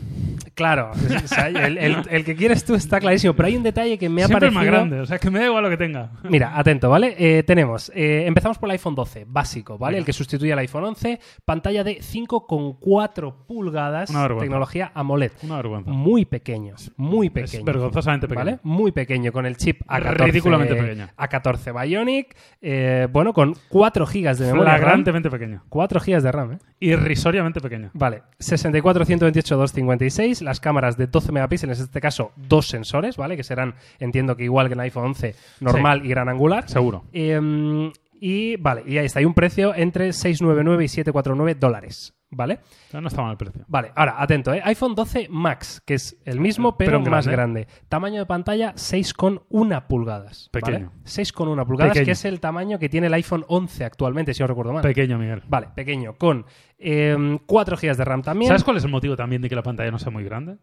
[0.55, 3.99] Claro, o sea, el, el- el que quieres tú está clarísimo, pero hay un detalle
[3.99, 4.73] que me ha Siempre es parecido.
[4.73, 6.11] más grande, o sea, es que me da igual lo que tenga.
[6.25, 7.15] Mira, atento, ¿vale?
[7.19, 9.95] Eh, tenemos, eh, empezamos por el iPhone 12, básico, ¿vale?
[9.95, 9.99] Venga.
[10.01, 15.14] El que sustituye al iPhone 11, pantalla de 5,4 pulgadas, tecnología AMOLED.
[15.43, 15.91] Una vergüenza.
[15.91, 17.65] Muy pequeño, muy Es pequeño.
[17.65, 18.45] vergonzosamente pequeño.
[18.45, 18.59] ¿Vale?
[18.63, 21.09] Muy pequeño, con el chip A14, Ridículamente pequeño.
[21.17, 24.81] A14 Bionic, eh, bueno, con 4 GB de memoria RAM.
[24.81, 25.63] Flagrantemente pequeño.
[25.69, 26.59] 4 GB de RAM, ¿eh?
[26.81, 27.91] Irrisoriamente pequeño.
[27.95, 33.37] Vale, 64, 128, 256, las cámaras de 12 megapíxeles, en este caso dos sensores, ¿vale?
[33.37, 36.69] Que serán, entiendo que igual que en el iPhone 11, normal y gran angular.
[36.69, 37.05] Seguro.
[37.13, 42.61] Eh, y vale, y ahí está, hay un precio entre 699 y 749 dólares, ¿vale?
[42.93, 43.65] No está mal el precio.
[43.69, 44.61] Vale, ahora, atento, ¿eh?
[44.65, 47.63] iPhone 12 Max, que es el mismo, Pero más grande.
[47.65, 47.69] grande.
[47.89, 50.51] Tamaño de pantalla 6,1 pulgadas.
[50.53, 50.65] ¿vale?
[50.67, 50.93] Pequeño.
[51.05, 52.05] 6,1 pulgadas, Pequeño.
[52.07, 54.83] que es el tamaño que tiene el iPhone 11 actualmente, si no recuerdo mal.
[54.83, 55.43] Pequeño, Miguel.
[55.49, 56.47] vale, pequeño, con
[56.79, 58.49] eh, 4 GB de RAM también.
[58.49, 60.57] ¿Sabes cuál es el motivo también de que la pantalla no sea muy grande?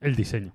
[0.00, 0.52] El diseño.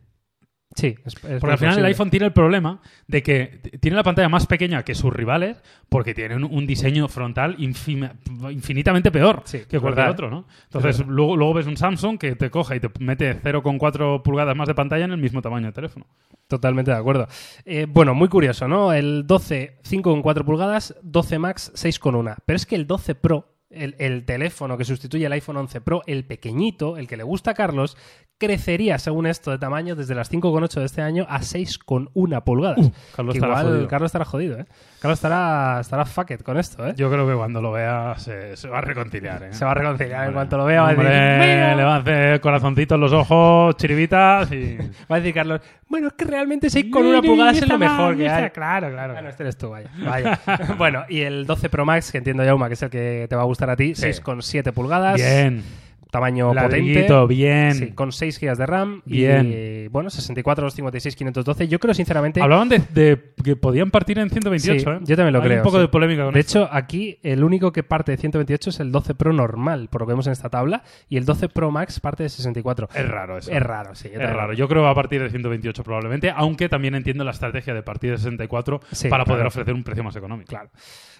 [0.76, 4.04] Sí, es, es Porque al final el iPhone tiene el problema de que tiene la
[4.04, 9.80] pantalla más pequeña que sus rivales porque tiene un, diseño frontal infinitamente peor Sí, que
[9.80, 10.46] cualquier otro, ¿no?
[10.50, 14.56] Es Entonces luego, luego ves un Samsung que te coge y te mete 0,4 pulgadas
[14.56, 16.08] más de pantalla en el mismo tamaño de teléfono.
[16.48, 17.28] Totalmente de acuerdo.
[17.66, 18.94] Eh, bueno, muy curioso, ¿no?
[18.94, 22.36] El 12, 5,4 pulgadas, 12 Max, 6,1.
[22.46, 26.02] Pero es que el 12 Pro, el, el teléfono que sustituye el iPhone 11 Pro,
[26.06, 27.98] el pequeñito, el que le gusta a Carlos,
[28.38, 32.86] crecería, según esto, de tamaño desde las 5,8 de este año a 6,1 pulgadas.
[32.86, 33.88] Uh, Carlos Que estará igual.
[33.88, 34.66] Carlos estará jodido, ¿eh?
[35.04, 36.94] Carlos estará, estará fuck it con esto, ¿eh?
[36.96, 39.44] Yo creo que cuando lo vea se, se va a reconciliar.
[39.44, 39.48] ¿eh?
[39.54, 40.82] Se va a reconciliar en cuanto lo vea.
[40.82, 41.76] Va a decir, "Mira".
[41.76, 44.78] le va a hacer corazoncitos en los ojos, chiribitas y...
[45.12, 48.50] Va a decir Carlos, bueno, es que realmente 6,1 pulgadas es lo mejor que hay.
[48.52, 49.16] Claro, claro.
[49.18, 49.90] Ah, no, este eres tú, vaya.
[50.06, 50.40] vaya.
[50.78, 53.42] bueno, y el 12 Pro Max, que entiendo, Yauma, que es el que te va
[53.42, 54.06] a gustar a ti, Sí.
[54.06, 55.16] 6,7 pulgadas.
[55.16, 55.62] Bien.
[56.14, 56.62] Tamaño potente.
[56.78, 57.74] Ladrillito, bien.
[57.74, 59.02] Sí, con 6 GB de RAM.
[59.04, 59.52] Bien.
[59.52, 61.68] Y bueno, 64, 256, 512.
[61.68, 62.40] Yo creo, sinceramente.
[62.40, 65.00] Hablaban de, de que podían partir en 128, Sí, ¿eh?
[65.06, 65.82] yo también lo Hay creo, un poco sí.
[65.82, 66.60] de polémica con De esto.
[66.66, 70.06] hecho, aquí el único que parte de 128 es el 12 Pro normal, por lo
[70.08, 70.84] que vemos en esta tabla.
[71.10, 72.90] Y el 12 Pro Max parte de 64.
[72.94, 73.52] Es raro eso.
[73.52, 74.10] Es raro, sí.
[74.14, 74.54] yo Es raro.
[74.54, 77.82] Yo creo que va a partir de 128 probablemente, aunque también entiendo la estrategia de
[77.82, 80.50] partir de 64 Sí, para poder ofrecer un precio más económico.
[80.50, 80.70] Claro.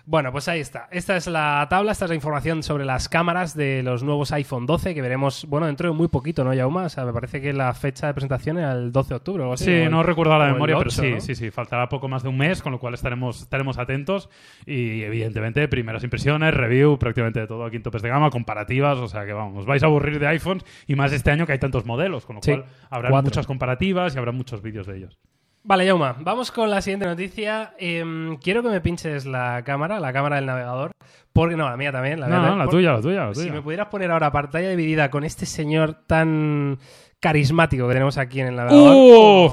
[0.06, 0.90] Bueno, pues ahí está.
[0.92, 4.66] Esta es la tabla, esta es la información sobre las cámaras de los nuevos iPhone
[4.66, 6.84] 12 que veremos, bueno, dentro de muy poquito, ¿no, Yauma?
[6.84, 9.54] O sea, me parece que la fecha de presentación era el 12 de octubre o
[9.54, 9.64] así.
[9.64, 11.20] Sí, o el- no recuerdo la memoria, pero 8, sí, ¿no?
[11.22, 11.52] sí, sí.
[11.52, 14.30] Faltará poco más de un mes, con lo cual estaremos, estaremos atentos.
[14.66, 18.98] Y evidentemente, primeras impresiones, review, prácticamente de todo aquí en topes de gama, comparativas.
[18.98, 21.54] O sea que vamos, os vais a aburrir de iPhones y más este año que
[21.54, 24.98] hay tantos modelos, con lo Sí, cual habrá muchas comparativas y habrá muchos vídeos de
[24.98, 25.18] ellos.
[25.66, 27.74] Vale, Yauma, vamos con la siguiente noticia.
[27.78, 30.92] Em, quiero que me pinches la cámara, la cámara del navegador.
[31.32, 32.20] Porque no, la mía también.
[32.20, 33.54] La No, mía no, la tuya, la tuya, la Si tuya.
[33.54, 36.80] me pudieras poner ahora pantalla dividida con este señor tan
[37.22, 38.94] carismático que tenemos aquí en el navegador.
[38.96, 39.52] ¡Uh!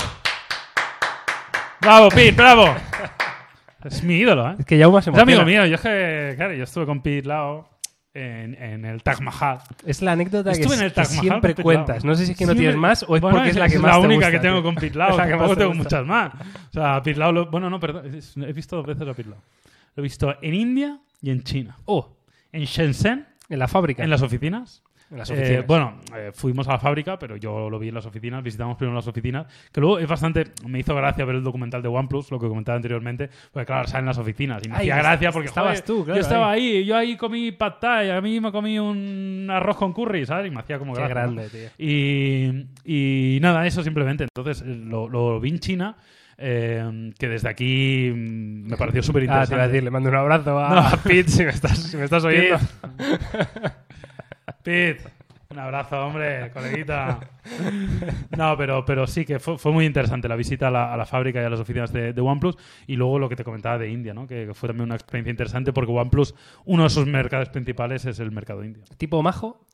[1.81, 2.75] ¡Bravo, Pete, bravo!
[3.85, 4.57] es mi ídolo, ¿eh?
[4.59, 5.63] Es que Yauma se Es amigo emociona.
[5.63, 5.71] mío.
[5.71, 7.69] Yo es que, claro, yo estuve con Pete Lao
[8.15, 9.59] en, en el Taj Mahal.
[9.87, 12.05] Es la anécdota que, Estuve en el que Taj Mahal siempre cuentas.
[12.05, 13.69] No sé si es que no Sí, tienes más o es Bueno, porque es la
[13.69, 14.63] que más la te única gusta, que tengo tío.
[14.65, 14.75] con.
[14.85, 16.33] Es que Tampoco te tengo muchas más.
[16.35, 17.33] O sea, Pete Lau...
[17.33, 18.15] lo- bueno, no, perdón.
[18.15, 19.39] es- He visto dos veces a Pete Lau.
[19.97, 21.77] Lo he visto en India y en China.
[21.85, 22.17] Oh,
[22.53, 24.03] En Shenzhen, en la fábrica.
[24.03, 24.83] en las oficinas.
[25.31, 28.77] Eh, bueno, eh, fuimos a la fábrica, pero yo lo vi en las oficinas, visitamos
[28.77, 32.31] primero las oficinas, que luego es bastante, me hizo gracia ver el documental de OnePlus,
[32.31, 35.49] lo que comentaba anteriormente, porque claro, salen las oficinas y me Ay, hacía gracia porque
[35.49, 36.85] estabas joder, tú, claro, yo estaba ahí.
[36.85, 40.47] yo ahí comí pad thai, a mí me comí un arroz con curry, ¿sabes?
[40.47, 41.27] Y me hacía como Qué gracia.
[41.27, 41.33] ¿no?
[41.35, 41.69] grande, tío.
[41.77, 44.25] Y, y nada, eso simplemente.
[44.25, 45.97] Entonces eh, lo, lo vi en China,
[46.39, 49.67] eh, que desde aquí mm, me pareció súper Ah, te iba a interesante.
[49.73, 50.79] decir, le mando un abrazo a, No.
[50.81, 52.57] a Pete si me estás, si me estás oyendo.
[54.63, 55.03] Pete,
[55.51, 57.19] un abrazo, hombre, coleguita.
[58.37, 61.45] No, pero, pero sí que fue, fue muy interesante la visita a la, fábrica y
[61.45, 64.27] a las oficinas de, de OnePlus y luego lo que te comentaba de India, ¿no?
[64.27, 66.35] que, que fue también una experiencia interesante porque OnePlus,
[66.67, 68.85] uno de sus mercados principales es el mercado indio.
[68.97, 69.67] Tipo majo.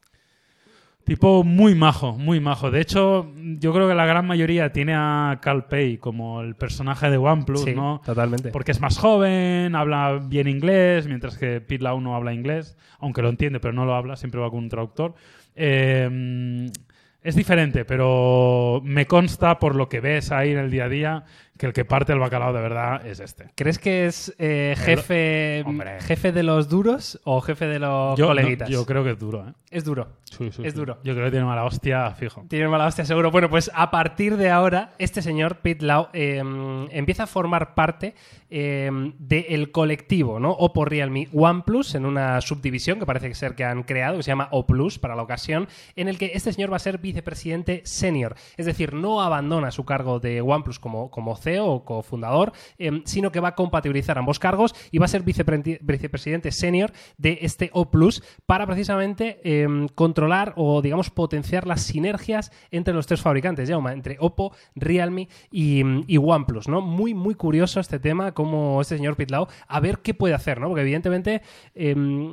[1.07, 2.73] Tipo muy majo, muy majo.
[2.73, 7.09] De hecho, yo creo que la gran mayoría tiene a Cal Pei como el personaje
[7.09, 8.03] de OnePlus, sí, ¿no?
[8.05, 8.51] totalmente.
[8.51, 13.23] Porque es más joven, habla bien inglés, mientras que Pete Lau no habla inglés, aunque
[13.23, 15.15] lo entiende, pero no lo habla, siempre va con un traductor.
[15.55, 16.69] Eh,
[17.27, 21.25] es diferente, pero me consta por lo que ves ahí en el día a día
[21.59, 23.51] que el que parte el bacalao de verdad es este.
[23.55, 25.65] ¿Crees que es eh, jefe,
[26.01, 28.69] jefe de los duros o jefe de los Yo, coleguitas?
[28.69, 29.53] no, yo creo que es duro, ¿eh?
[29.71, 30.09] Es duro.
[30.25, 30.79] Sí, sí, Es sí.
[30.79, 30.99] duro.
[31.05, 32.45] Yo creo que tiene mala hostia fijo.
[32.49, 33.31] Tiene mala hostia, seguro.
[33.31, 36.43] Bueno, pues a partir de ahora, este señor, Pete Lau, eh,
[36.91, 38.15] empieza a formar parte
[38.49, 40.51] eh, del colectivo, ¿no?
[40.53, 44.49] Oppo Realme OnePlus, en una subdivisión que parece ser que han creado, que se llama
[44.53, 48.35] O Plus para la ocasión, en el que este señor va a ser vicepresidente senior.
[48.57, 53.31] Es decir, no abandona su cargo de OnePlus como, como CEO o cofundador, eh, sino
[53.31, 57.71] que va a compatibilizar ambos cargos y va a ser vicepre- vicepresidente senior de este
[57.73, 63.69] O Plus para precisamente eh, controlar o, digamos, potenciar las sinergias entre los tres fabricantes,
[63.71, 66.81] Jaume, entre Oppo, Realme y, y OnePlus, ¿no?
[66.81, 70.69] Muy, muy curioso este tema, como este señor Pitlau, a ver qué puede hacer, ¿no?
[70.69, 71.43] Porque evidentemente...
[71.75, 72.33] em,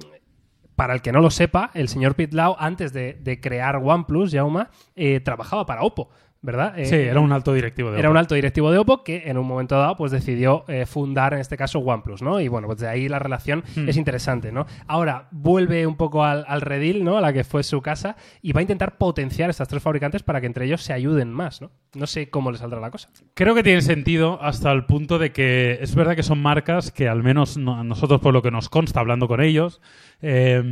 [0.76, 4.71] para el que no lo sepa, el señor Pitlau, antes de, de crear OnePlus, Jauma,
[4.95, 6.10] eh, trabajaba para Oppo,
[6.43, 6.77] ¿verdad?
[6.77, 8.12] Eh, Sí, era un alto directivo de era Oppo.
[8.12, 11.39] un alto directivo de Oppo que en un momento dado pues decidió eh, fundar en
[11.39, 12.39] este caso OnePlus, ¿no?
[12.39, 13.89] Y bueno, pues de ahí la relación Hmm.
[13.89, 14.67] es interesante, ¿no?
[14.86, 17.17] Ahora vuelve un poco al, al redil, ¿no?
[17.17, 20.39] A la que fue su casa y va a intentar potenciar estas tres fabricantes para
[20.41, 21.71] que entre ellos se ayuden más, ¿no?
[21.95, 23.10] No sé cómo le saldrá la cosa.
[23.34, 27.08] Creo que tiene sentido hasta el punto de que es verdad que son marcas que
[27.08, 29.79] al menos no- a nosotros por lo que nos consta hablando con ellos
[30.23, 30.63] eh,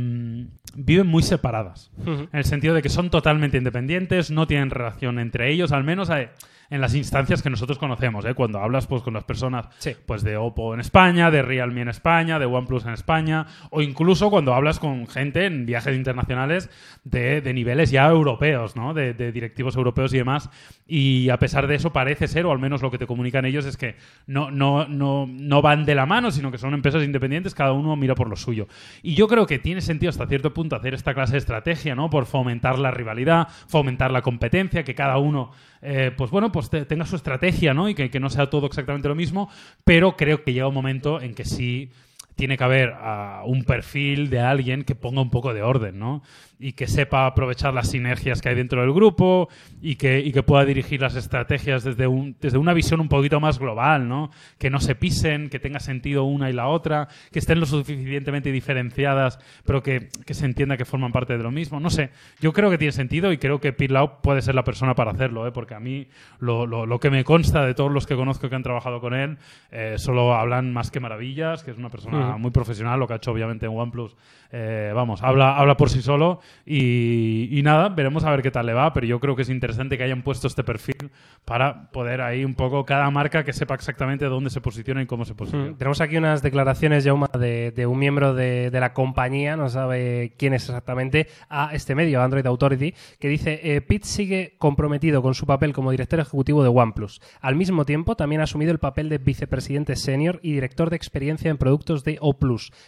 [0.74, 1.92] viven muy separadas.
[2.06, 6.10] En el sentido de que son totalmente independientes, no tienen relación entre ellos, al menos
[6.10, 6.30] eh,
[6.72, 8.24] en las instancias que nosotros conocemos.
[8.24, 8.34] ¿eh?
[8.34, 9.94] Cuando hablas pues, con las personas Sí.
[10.06, 14.30] pues, de Oppo en España, de Realme en España, de OnePlus en España, o incluso
[14.30, 16.70] cuando hablas con gente en viajes internacionales
[17.04, 18.94] de, de niveles ya europeos, ¿no?
[18.94, 20.48] de, de directivos europeos y demás.
[20.86, 23.66] Y a pesar de eso parece ser, o al menos lo que te comunican ellos,
[23.66, 27.54] es que no, no, no, no van de la mano, sino que son empresas independientes,
[27.54, 28.66] cada uno mira por lo suyo.
[29.02, 32.08] Y yo creo que tiene sentido hasta cierto punto hacer esta clase de estrategia, ¿no?
[32.08, 35.50] Por fomentar la rivalidad, fomentar la competencia, que cada uno,
[35.82, 37.88] eh, pues bueno, pues te- tenga su estrategia, ¿no?
[37.88, 39.48] Y que, que no sea todo exactamente lo mismo,
[39.84, 41.90] pero creo que llega un momento en que sí
[42.34, 46.22] tiene que haber ah, un perfil de alguien que ponga un poco de orden, ¿no?
[46.64, 49.48] Y que sepa aprovechar las sinergias que hay dentro del grupo
[49.80, 53.40] y que, y que pueda dirigir las estrategias desde, un, desde una visión un poquito
[53.40, 54.30] más global, ¿no?
[54.58, 58.52] Que no se pisen, que tenga sentido una y la otra, que estén lo suficientemente
[58.52, 61.80] diferenciadas, pero que, que se entienda que forman parte de lo mismo.
[61.80, 64.62] No sé, yo creo que tiene sentido y creo que Pete Lau puede ser la
[64.62, 65.52] persona para hacerlo, ¿eh?
[65.52, 66.06] Porque a mí
[66.38, 69.14] lo, lo- lo que me consta de todos los que conozco que han trabajado con
[69.14, 69.36] él,
[69.72, 73.16] eh, solo hablan más que maravillas, que es una persona muy profesional, lo que ha
[73.16, 74.14] hecho obviamente en OnePlus,
[74.52, 78.72] eh, vamos, habla, habla por sí solo y, nada, veremos a ver qué tal le
[78.74, 81.10] va, pero yo creo que es interesante que hayan puesto este perfil
[81.44, 85.24] para poder ahí un poco cada marca que sepa exactamente dónde se posiciona y cómo
[85.24, 85.70] se posiciona.
[85.72, 90.34] Mm, Tenemos aquí unas declaraciones, Jauma, de, de un miembro de, la compañía, no sabe
[90.38, 95.34] quién es exactamente, a este medio, Android Authority, que dice, eh, Pete sigue comprometido con
[95.34, 97.20] su papel como director ejecutivo de OnePlus.
[97.40, 101.50] Al mismo tiempo, también ha asumido el papel de vicepresidente senior y director de experiencia
[101.50, 102.36] en productos de O+,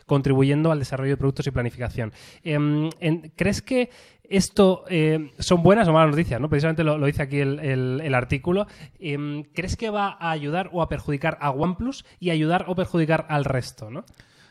[0.06, 2.12] contribuyendo al desarrollo de productos y planificación.
[2.42, 2.90] En-
[3.36, 3.90] ¿Crees que
[4.28, 6.40] esto eh, son buenas o malas noticias?
[6.40, 6.48] ¿no?
[6.48, 8.66] Precisamente lo, dice aquí el, el- el artículo.
[8.98, 13.26] Em, ¿Crees que va a ayudar o a perjudicar a OnePlus y ayudar o perjudicar
[13.28, 13.90] al resto?
[13.90, 14.04] ¿no?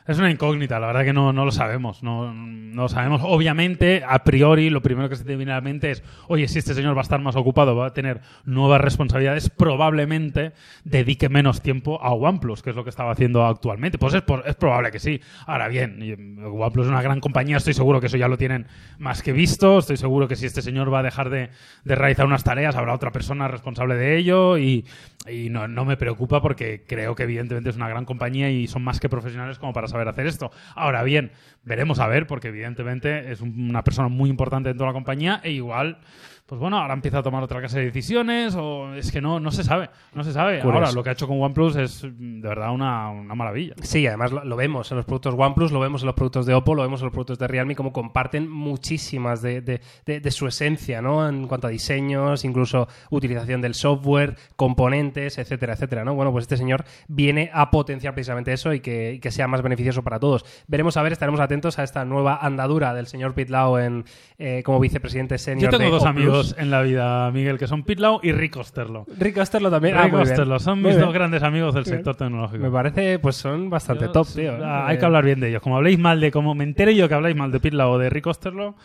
[0.06, 2.04] Es una incógnita, la verdad que no, no lo sabemos.
[2.04, 3.22] No, no lo sabemos.
[3.24, 6.60] Obviamente, a priori, lo primero que se te viene a la mente es, oye, si
[6.60, 10.52] este señor va a estar más ocupado, va a tener nuevas responsabilidades, probablemente
[10.84, 13.98] dedique menos tiempo a OnePlus, que es lo que estaba haciendo actualmente.
[13.98, 15.22] Pues es, es probable que sí.
[15.48, 18.68] Ahora bien, mm, OnePlus es una gran compañía, estoy seguro que eso ya lo tienen
[19.00, 19.80] más que visto.
[19.80, 21.50] Estoy seguro que si este señor va a dejar de,
[21.86, 24.86] de realizar unas tareas, habrá otra persona responsable de ello y,
[25.30, 28.84] y no, no me preocupa porque creo que evidentemente es una gran compañía y son
[28.84, 30.52] más que profesionales como para saber hacer esto.
[30.76, 31.32] Ahora bien,
[31.64, 35.52] veremos a ver, porque evidentemente es una persona muy importante dentro de la compañía e
[35.52, 36.00] igual
[36.46, 39.50] pues bueno, ahora empieza a tomar otra clase de decisiones o es que no, no
[39.50, 40.62] se sabe, no se sabe.
[40.62, 43.76] Ahora lo que ha hecho con OnePlus es de verdad una, maravilla.
[43.82, 46.76] Sí, además lo, vemos en los productos OnePlus, lo vemos en los productos de Oppo,
[46.76, 51.28] lo vemos en los productos de Realme, como comparten muchísimas de, de, su esencia, ¿no?
[51.28, 56.14] En cuanto a diseños, incluso utilización del software, componentes, etcétera, etcétera, ¿no?
[56.14, 60.04] Bueno, pues este señor viene a potenciar precisamente eso y que, que sea más beneficioso
[60.04, 60.44] para todos.
[60.68, 64.04] Veremos a ver, estaremos atentos a esta nueva andadura del señor Pitlao en,
[64.38, 68.20] eh, como vicepresidente senior Yo tengo dos amigos en la vida, Miguel, que son Pitlau
[68.24, 69.06] y Rick Osterlo.
[69.18, 69.96] Rick Osterlo también.
[70.02, 72.64] Rick ah, Osterlo, son mis dos grandes amigos del sector tecnológico.
[72.64, 74.54] Me parece, pues son bastante top, tío.
[74.64, 75.62] Ah, hay que hablar bien de ellos.
[75.62, 78.10] Como habléis mal de, como me entere yo que habláis mal de Pitlau o de
[78.10, 78.76] Rick Osterlo,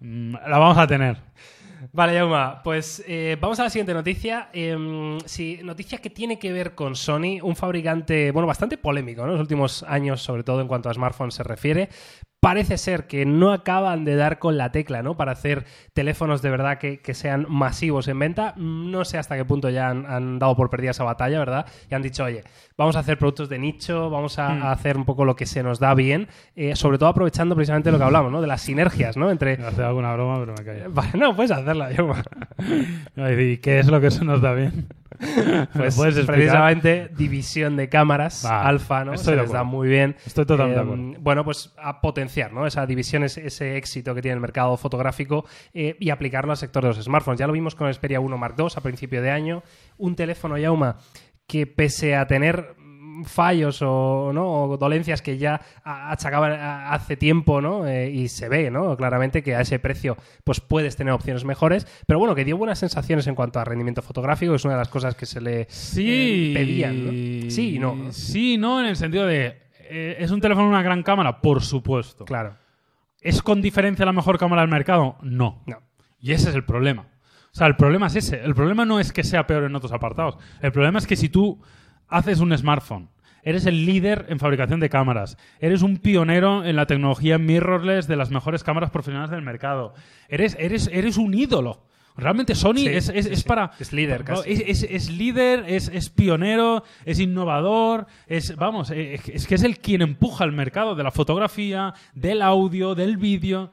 [0.00, 1.16] mm, la vamos a tener.
[1.92, 4.48] Vale, Yauma, pues eh, vamos a la siguiente noticia.
[4.52, 9.28] Eh, sí, noticia que tiene que ver con Sony, un fabricante, bueno, bastante polémico, ¿no?
[9.28, 11.88] En los últimos años, sobre todo en cuanto a smartphones se refiere,
[12.46, 15.16] parece ser que no acaban de dar con la tecla, ¿no?
[15.16, 18.54] Para hacer teléfonos de verdad que, sean masivos en venta.
[18.56, 21.66] No sé hasta qué punto ya han, dado por perdida esa batalla, ¿verdad?
[21.90, 22.44] Y han dicho, oye,
[22.78, 24.62] vamos a hacer productos de nicho, vamos a, hmm.
[24.66, 27.98] hacer un poco lo que se nos da bien, eh, sobre todo aprovechando precisamente lo
[27.98, 28.40] que hablamos, ¿no?
[28.40, 29.28] De las sinergias, ¿no?
[29.28, 29.54] Entre...
[29.54, 30.84] hacer alguna broma, pero me callo.
[30.94, 32.12] Vale, no, puedes hacerla, yo.
[33.40, 34.86] ¿Y qué es lo que se nos da bien?
[35.74, 39.16] pues precisamente división de cámaras, alfa, ¿no?
[39.16, 40.16] Se les da muy bien.
[40.24, 41.22] Estoy totalmente de em, acuerdo.
[41.22, 42.66] Bueno, pues a potenciar, ¿no?
[42.66, 46.88] Esa división, ese, éxito que tiene el mercado fotográfico eh, y aplicarlo al sector de
[46.88, 47.40] los smartphones.
[47.40, 49.62] Ya lo vimos con el Xperia 1 Mark II a principio de año.
[49.98, 50.96] Un teléfono Yauma
[51.46, 52.74] que pese a tener
[53.24, 54.76] fallos o, ¿no?
[54.76, 57.86] dolencias que ya achacaban hace tiempo, ¿no?
[57.86, 58.96] Eh, y se ve, ¿no?
[58.96, 62.78] Claramente que a ese precio pues puedes tener opciones mejores, pero bueno, que dio buenas
[62.78, 66.52] sensaciones en cuanto a rendimiento fotográfico, es una de las cosas que se le sí,
[66.52, 68.12] eh, pedían, Sí y no.
[68.12, 71.40] Sí, no, en el sentido de eh, ¿es un teléfono una gran cámara?
[71.40, 72.24] Por supuesto.
[72.24, 72.56] Claro.
[73.20, 75.16] ¿Es con diferencia la mejor cámara del mercado?
[75.22, 75.62] No.
[75.66, 75.82] No.
[76.20, 77.02] Y ese es el problema.
[77.02, 78.42] O sea, el problema es ese.
[78.42, 80.36] El problema no es que sea peor en otros apartados.
[80.60, 81.60] El problema es que si tú
[82.08, 83.08] haces un smartphone,
[83.42, 88.16] eres el líder en fabricación de cámaras, eres un pionero en la tecnología mirrorless de
[88.16, 89.94] las mejores cámaras profesionales del mercado,
[90.28, 91.86] eres, eres, eres un ídolo.
[92.16, 93.72] Realmente Sony es, es, para...
[93.78, 94.50] Es líder, casi.
[94.50, 100.44] Es, líder, es, pionero, es innovador, es, vamos, eh, es, que es el quien empuja
[100.44, 103.70] el mercado de la fotografía, del audio, del vídeo.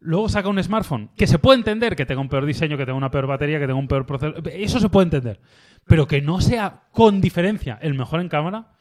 [0.00, 2.98] Luego saca un smartphone, que se puede entender que tenga un peor diseño, que tenga
[2.98, 4.46] una peor batería, que tenga un peor procesador.
[4.48, 5.40] Eso se puede entender.
[5.86, 8.72] Pero que no sea con diferencia el mejor en cámara,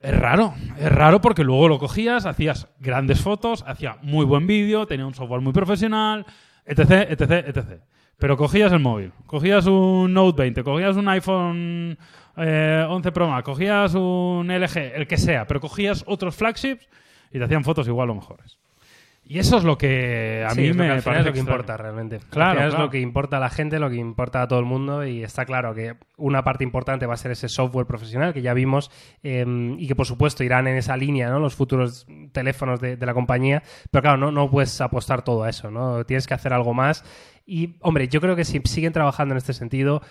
[0.00, 4.86] es raro, es raro porque luego lo cogías, hacías grandes fotos, hacía muy buen vídeo,
[4.86, 6.24] tenía un software muy profesional,
[6.64, 7.82] etc, etc, etc.
[8.16, 11.98] Pero cogías el móvil, cogías un Note 20, cogías un iPhone
[12.36, 16.88] 11 eh, Pro Max, cogías un LG, el que sea, pero cogías otros flagships
[17.30, 18.58] y te hacían fotos igual o mejores.
[19.30, 22.18] Y eso es lo que a mí me parece lo que importa realmente.
[22.30, 25.06] Claro, es lo que importa a la gente, lo que importa a todo el mundo
[25.06, 28.54] y está claro que una parte importante va a ser ese software profesional que ya
[28.54, 28.90] vimos
[29.22, 31.38] em, y que por supuesto irán en esa línea, ¿no?
[31.38, 33.62] Los futuros teléfonos de, de la compañía,
[33.92, 36.04] pero claro, no, no puedes apostar todo a eso, ¿no?
[36.04, 37.04] Tienes que hacer algo más
[37.46, 40.02] y, hombre, yo creo que si siguen trabajando en este sentido,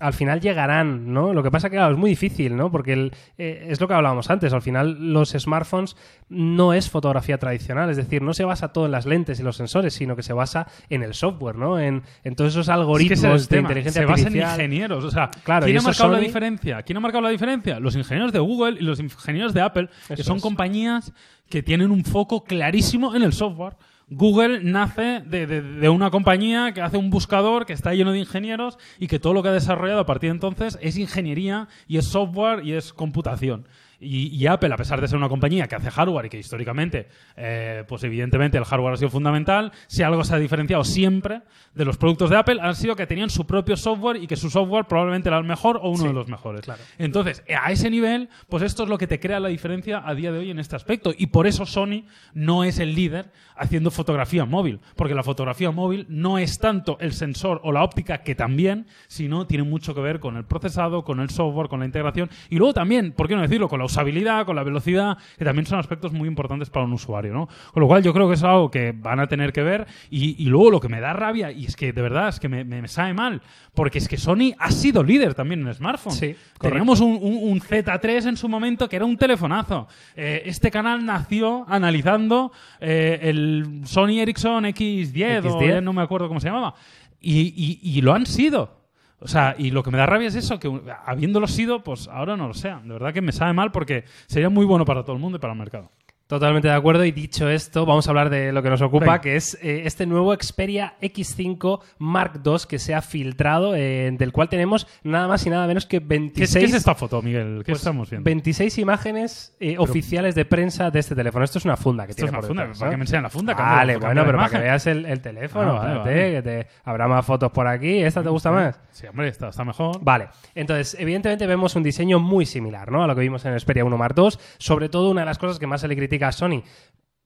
[0.00, 1.32] al final llegarán, ¿no?
[1.32, 2.70] Lo que pasa que, claro, es muy difícil, ¿no?
[2.70, 5.96] Porque eh, es lo que hablábamos antes, al final los smartphones
[6.28, 9.56] no es fotografía tradicional, es decir, no se basa todo en las lentes y los
[9.56, 11.78] sensores, sino que se basa en el software, ¿no?
[11.78, 12.02] En,
[12.34, 14.32] todos esos algoritmos de inteligencia se artificial.
[14.32, 16.82] Se basa en ingenieros, o sea, claro, ¿quién ha marcado la diferencia?
[16.82, 17.78] ¿Quién ha marcado la diferencia?
[17.78, 21.12] Los ingenieros de Google y los ingenieros de Apple, que son compañías
[21.50, 23.74] que tienen un foco clarísimo en el software.
[24.10, 29.06] Google nace de, una compañía que hace un buscador que está lleno de ingenieros y
[29.06, 32.66] que todo lo que ha desarrollado a partir de entonces es ingeniería y es software
[32.66, 33.66] y es computación.
[34.00, 37.84] Y, Apple, a pesar de ser una compañía que hace hardware y que históricamente, eh,
[37.86, 41.42] pues evidentemente el hardware ha sido fundamental, si algo se ha diferenciado siempre
[41.74, 44.48] de los productos de Apple, han sido que tenían su propio software y que su
[44.48, 46.62] software probablemente era el mejor o uno de los mejores.
[46.98, 50.32] Entonces, a ese nivel, pues esto es lo que te crea la diferencia a día
[50.32, 51.12] de hoy en este aspecto.
[51.16, 56.06] Y por eso Sony no es el líder haciendo fotografía móvil, porque la fotografía móvil
[56.08, 60.20] no es tanto el sensor o la óptica, que también, sino tiene mucho que ver
[60.20, 63.42] con el procesado, con el software, con la integración y luego también, ¿por qué no
[63.42, 66.92] decirlo?, con la usabilidad, con la velocidad, que también son aspectos muy importantes para un
[66.92, 67.48] usuario, ¿no?
[67.72, 70.44] Con lo cual yo creo que es algo que van a tener que ver y,
[70.46, 73.14] luego lo que me da rabia, y es que de verdad es que me, sabe
[73.14, 73.42] mal,
[73.74, 76.18] porque es que Sony ha sido líder también en smartphones.
[76.18, 79.86] Sí, Teníamos un, Z3 en su momento que era un telefonazo.
[80.16, 86.40] Eh, este canal nació analizando eh, el Sony Ericsson X10, o no me acuerdo cómo
[86.40, 86.74] se llamaba.
[87.20, 88.79] y, y lo han sido.
[89.20, 92.36] O sea, y lo que me da rabia es eso, que habiéndolo sido, pues ahora
[92.36, 92.88] no lo sean.
[92.88, 95.40] De verdad que me sabe mal porque sería muy bueno para todo el mundo y
[95.40, 95.90] para el mercado.
[96.30, 97.04] Totalmente de acuerdo.
[97.04, 100.06] Y dicho esto, vamos a hablar de lo que nos ocupa, que es eh, este
[100.06, 105.44] nuevo Xperia X5 Mark II que se ha filtrado, eh, del cual tenemos nada más
[105.44, 106.56] y nada menos que 26...
[106.56, 107.64] ¿Qué es, esta foto, Miguel?
[107.64, 108.26] ¿Qué pues estamos viendo?
[108.26, 111.44] 26 imágenes eh, oficiales de prensa de este teléfono.
[111.44, 113.30] Esto es una funda que esto tiene es una funda, para que me enseñen la
[113.30, 113.54] funda.
[113.54, 115.80] Vale, bueno, pero para que veas el, teléfono.
[115.80, 118.04] Ah, que te, habrá más fotos por aquí.
[118.04, 118.78] ¿Esta te gusta más?
[118.92, 119.98] Sí, hombre, esta está mejor.
[120.00, 120.28] Vale.
[120.54, 123.02] Entonces, evidentemente vemos un diseño muy similar ¿no?
[123.02, 124.28] a lo que vimos en el Xperia 1 Mark II.
[124.58, 126.62] Sobre todo, una de las cosas que más se le critica a Sony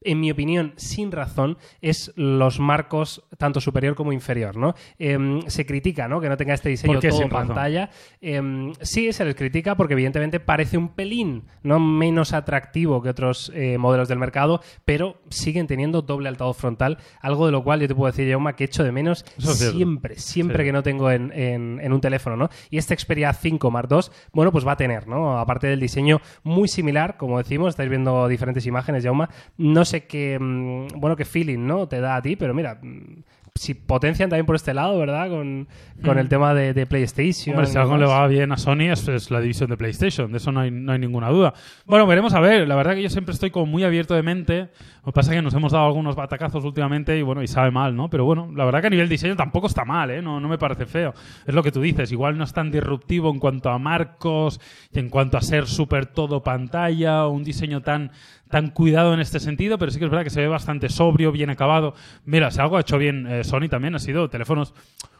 [0.04, 4.74] en mi opinión, sin razón, es los marcos tanto superior como inferior, ¿no?
[4.98, 6.20] Em, se critica, ¿no?
[6.20, 7.90] Que no tenga este diseño todo en pantalla.
[8.20, 11.80] Em, sí, se les critica porque evidentemente parece un pelín, ¿no?
[11.80, 17.46] Menos atractivo que otros eh, modelos del mercado, pero siguen teniendo doble altavoz frontal, algo
[17.46, 20.72] de lo cual yo te puedo decir, Jauma, que echo de menos siempre, siempre que
[20.72, 22.50] no tengo en, en, un teléfono, ¿no?
[22.70, 24.00] Y este Xperia 5 Mark II,
[24.32, 25.38] bueno, pues va a tener, ¿no?
[25.38, 30.38] Aparte del diseño muy similar, como decimos, estáis viendo diferentes imágenes, Jauma, no sé qué,
[30.38, 31.86] mm, bueno, qué feeling, ¿no?
[31.86, 33.22] Te da a ti, pero mira, mm,
[33.56, 35.28] si potencian también por este lado, ¿verdad?
[35.28, 35.68] Con,
[36.04, 36.28] con el mm.
[36.28, 37.54] tema de, PlayStation.
[37.54, 40.50] Hombre, si algo le va bien a Sony es, la división de PlayStation, de eso
[40.50, 41.54] no hay, no hay, ninguna duda.
[41.86, 42.66] Bueno, veremos a ver.
[42.66, 44.70] La verdad que yo siempre estoy como muy abierto de mente.
[45.04, 47.70] Lo que pasa es que nos hemos dado algunos batacazos últimamente y bueno, y sabe
[47.70, 48.10] mal, ¿no?
[48.10, 50.20] Pero bueno, la verdad que a nivel diseño tampoco está mal, ¿eh?
[50.20, 51.14] No, no me parece feo.
[51.46, 54.60] Es lo que tú dices, igual no es tan disruptivo en cuanto a marcos
[54.92, 58.10] y en cuanto a ser súper todo pantalla, un diseño tan
[58.54, 61.32] tan cuidado en este sentido, pero sí que es verdad que se ve bastante sobrio,
[61.32, 61.92] bien acabado.
[62.24, 64.74] Mira, si algo ha hecho bien eh, Sony también ha sido teléfonos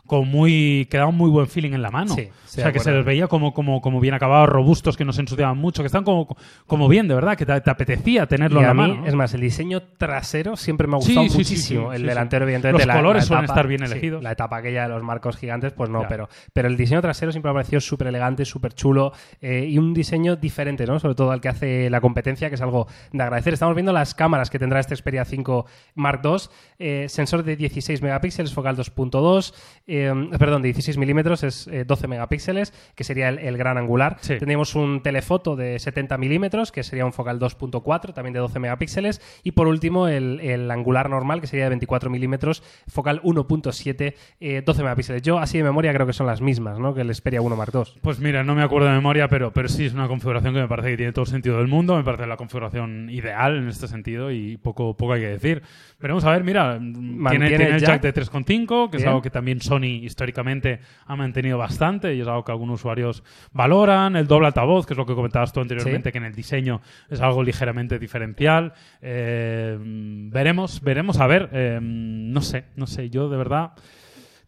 [0.06, 2.14] con muy que daban muy buen feeling en la mano.
[2.14, 5.22] o sea, que se les veía como, como, como bien acabados, robustos, que no se
[5.22, 6.36] ensuciaban mucho, que están como,
[6.66, 9.06] como bien, de verdad, que te, apetecía tenerlo en la mano.
[9.06, 11.92] Es más, el diseño trasero siempre me ha gustado muchísimo.
[11.92, 12.86] el delantero, evidentemente.
[12.86, 14.22] Los colores suelen estar bien elegidos.
[14.22, 17.50] la etapa aquella de los marcos gigantes, pues no, pero, pero el diseño trasero siempre
[17.50, 21.00] me ha parecido súper elegante, súper chulo eh, y un diseño diferente, ¿no?
[21.00, 23.54] Sobre todo al que hace la competencia, que es algo de agradecer.
[23.54, 26.36] Estamos viendo las cámaras que tendrá este Xperia 5 Mark II,
[26.78, 29.54] eh, sensor de 16 megapíxeles, focal 2.2,
[29.86, 29.93] eh,
[30.38, 34.18] perdón, de 16 milímetros es 12 megapíxeles, que sería el, gran angular.
[34.20, 39.20] Tenemos un telefoto de 70 milímetros, que sería un focal 2.4, también de 12 megapíxeles.
[39.42, 45.22] Y por último, el, angular normal, que sería de 24 milímetros, focal 1.7, 12 megapíxeles.
[45.22, 46.94] Yo, así de memoria, creo que son las mismas, ¿no?
[46.94, 48.00] Que el Xperia 1 Mark II.
[48.00, 50.68] Pues mira, no me acuerdo de memoria, pero, pero sí es una configuración que me
[50.68, 51.96] parece que tiene todo el sentido del mundo.
[51.96, 55.62] Me parece la configuración ideal en este sentido y poco, poco hay que decir.
[56.00, 59.60] Veremos a ver, mira, tiene, tiene, el jack, de 3.5, que es algo que también
[59.84, 63.22] Sony históricamente ha mantenido bastante y es algo que algunos usuarios
[63.52, 64.16] valoran.
[64.16, 67.20] El doble altavoz, que es lo que comentabas tú anteriormente, que en el diseño es
[67.20, 68.72] algo ligeramente diferencial.
[69.02, 71.50] Eh, veremos, veremos a ver.
[71.52, 73.10] Eh, no sé, no sé.
[73.10, 73.72] Yo de verdad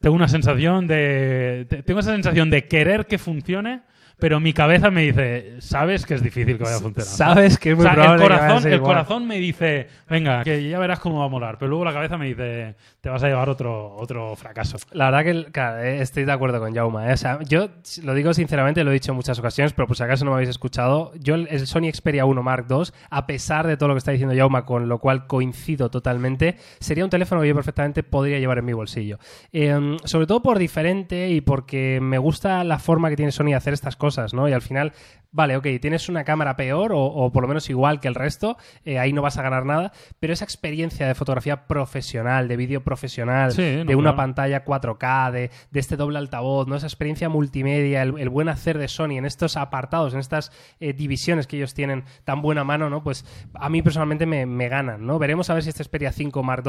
[0.00, 1.66] tengo una sensación de.
[1.84, 3.82] Tengo esa sensación de querer que funcione
[4.18, 7.06] pero mi cabeza me dice, sabes que es difícil que vaya a funcionar.
[7.06, 11.18] Sabes que es muy el corazón, el corazón me dice, venga, que ya verás cómo
[11.18, 14.34] va a molar, pero luego la cabeza me dice, te vas a llevar otro, otro
[14.34, 14.78] fracaso.
[14.92, 17.10] La verdad que claro, eh, estoy de acuerdo con Jauma.
[17.10, 17.12] ¿eh?
[17.12, 17.68] O sea, yo
[18.04, 20.36] lo digo sinceramente, lo he dicho en muchas ocasiones, pero por si acaso no me
[20.36, 23.98] habéis escuchado, yo el Sony Xperia 1 Mark II, a pesar de todo lo que
[23.98, 28.38] está diciendo Jauma, con lo cual coincido totalmente, sería un teléfono que yo perfectamente podría
[28.38, 29.18] llevar en mi bolsillo.
[29.52, 33.56] Em, sobre todo por diferente y porque me gusta la forma que tiene Sony de
[33.56, 34.48] hacer estas cosas cosas, ¿no?
[34.48, 34.92] Y al final,
[35.32, 39.00] vale, ok, tienes una cámara peor o, por lo menos igual que el resto, eh,
[39.00, 39.90] ahí no vas a ganar nada,
[40.20, 45.96] pero esa experiencia de fotografía profesional, de vídeo profesional, de una pantalla 4K, de, este
[45.96, 46.76] doble altavoz, ¿no?
[46.76, 51.48] Esa experiencia multimedia, el, buen hacer de Sony en estos apartados, en estas eh, divisiones
[51.48, 53.02] que ellos tienen tan buena mano, ¿no?
[53.02, 55.18] Pues a mí personalmente me, me ganan, ¿no?
[55.18, 56.62] Veremos a ver si esta Xperia 5 Mark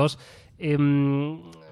[0.57, 1.66] II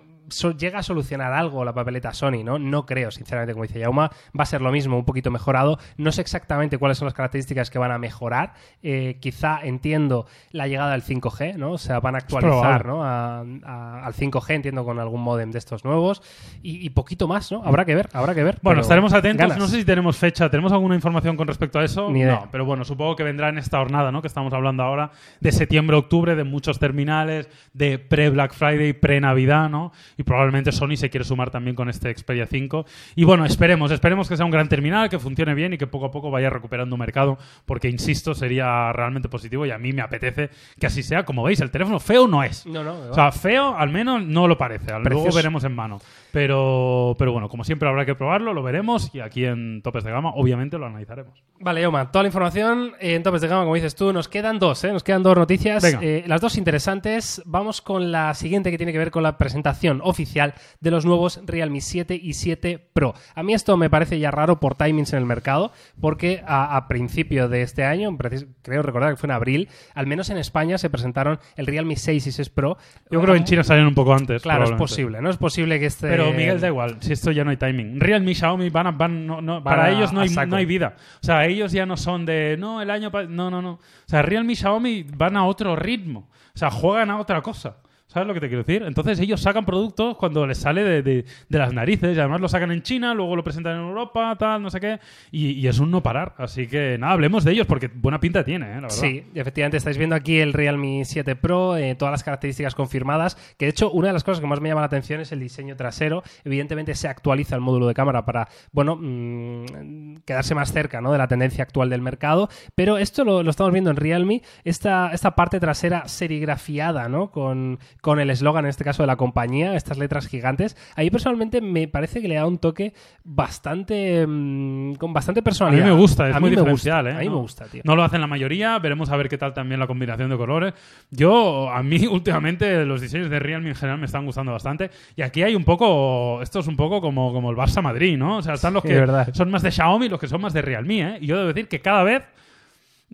[0.57, 2.59] llega a solucionar algo la papeleta Sony, ¿no?
[2.59, 5.79] No creo, sinceramente, como dice Yauma, va a ser lo mismo, un poquito mejorado.
[5.97, 8.53] No sé exactamente cuáles son las características que van a mejorar.
[8.83, 11.73] Eh, quizá entiendo la llegada del 5G, ¿no?
[11.73, 13.03] O sea, van a actualizar, ¿no?
[13.03, 16.21] al 5G, entiendo, con algún modem de estos nuevos.
[16.61, 17.61] Y, poquito más, ¿no?
[17.63, 18.59] Habrá que ver, habrá que ver.
[18.61, 19.57] Bueno, estaremos atentos.
[19.57, 22.09] No sé si tenemos fecha, ¿tenemos alguna información con respecto a eso?
[22.09, 24.21] No, pero bueno, supongo que vendrá en esta jornada, ¿no?
[24.21, 29.91] Que estamos hablando ahora de septiembre-octubre, de muchos terminales, de pre-Black Friday, pre-Navidad, ¿no?
[30.17, 32.85] Y probablemente Sony se quiere sumar también con este Xperia 5.
[33.15, 36.05] Y bueno, esperemos, esperemos que sea un gran terminal, que funcione bien y que poco
[36.05, 40.49] a poco vaya recuperando mercado, porque insisto, sería realmente positivo y a mí me apetece
[40.79, 41.23] que así sea.
[41.23, 42.65] Como veis, el teléfono feo no es.
[42.65, 44.91] No, no, O sea, feo al menos no lo parece.
[45.03, 45.99] Luego veremos en mano.
[46.31, 50.11] Pero, pero bueno, como siempre habrá que probarlo, lo veremos y aquí en Topes de
[50.11, 51.41] Gama obviamente lo analizaremos.
[51.61, 54.83] Vale, Oma, toda la información en Topes de Gama, como dices tú, nos quedan dos,
[54.83, 54.91] ¿eh?
[54.91, 57.41] Nos quedan dos noticias, eh, las dos interesantes.
[57.45, 61.41] Vamos con la siguiente que tiene que ver con la presentación oficial de los nuevos
[61.45, 63.13] Realme 7 y 7 Pro.
[63.33, 67.49] A mí esto me parece ya raro por timings en el mercado, porque a, principio
[67.49, 68.15] de este año,
[68.61, 72.27] creo recordar que fue en abril, al menos en España se presentaron el Realme 6
[72.27, 72.77] y 6 Pro.
[73.09, 74.41] Yo creo que en China salieron un poco antes.
[74.41, 75.29] Claro, es posible, ¿no?
[75.29, 76.07] Es posible que este...
[76.07, 77.99] Pero Miguel, da igual, si esto ya no hay timing.
[77.99, 80.95] Realme, Xiaomi, van, van, para ellos no hay, no hay vida.
[81.21, 83.11] O sea, ellos ya no son de, no, el año...
[83.29, 83.71] No, no, no.
[83.71, 86.29] O sea, Realme, Xiaomi van a otro ritmo.
[86.53, 87.77] O sea, juegan a otra cosa.
[88.15, 88.81] ¿Sabes lo que te quiero decir?
[88.83, 92.81] Entonces ellos sacan productos cuando les sale de, las narices y además lo sacan en
[92.81, 95.01] China, luego lo presentan en Europa, tal, no sé qué,
[95.31, 96.33] y, es un no parar.
[96.37, 98.81] Así que nada, hablemos de ellos porque buena pinta tiene, ¿eh?
[98.87, 103.65] Sí, efectivamente estáis viendo aquí el Realme 7 Pro, eh, todas las características confirmadas, que
[103.65, 105.75] de hecho una de las cosas que más me llama la atención es el diseño
[105.75, 106.23] trasero.
[106.45, 111.11] Evidentemente se actualiza el módulo de cámara para, bueno, mm, quedarse más cerca ¿no?
[111.11, 115.11] de la tendencia actual del mercado, pero esto lo, lo estamos viendo en Realme, esta,
[115.11, 117.29] esta parte trasera serigrafiada, ¿no?
[117.29, 120.77] Con con el eslogan, en este caso de la compañía, estas letras gigantes.
[120.95, 122.93] Ahí personalmente me parece que le da un toque
[123.23, 124.27] bastante.
[124.27, 125.87] Mm, con bastante personalidad.
[125.87, 127.13] A mí me gusta, es muy diferencial, ¿eh?
[127.13, 127.81] A mí me gusta, tío.
[127.83, 130.75] No lo hacen la mayoría, veremos a ver qué tal también la combinación de colores.
[131.09, 134.91] Yo, a mí últimamente los diseños de Realme en general me están gustando bastante.
[135.15, 136.43] Y aquí hay un poco.
[136.43, 138.37] Esto es un poco como, como el Barça Madrid, ¿no?
[138.37, 139.03] O sea, están los que
[139.33, 141.17] son más de Xiaomi y los que son más de Realme, ¿eh?
[141.21, 142.23] Y yo debo decir que cada vez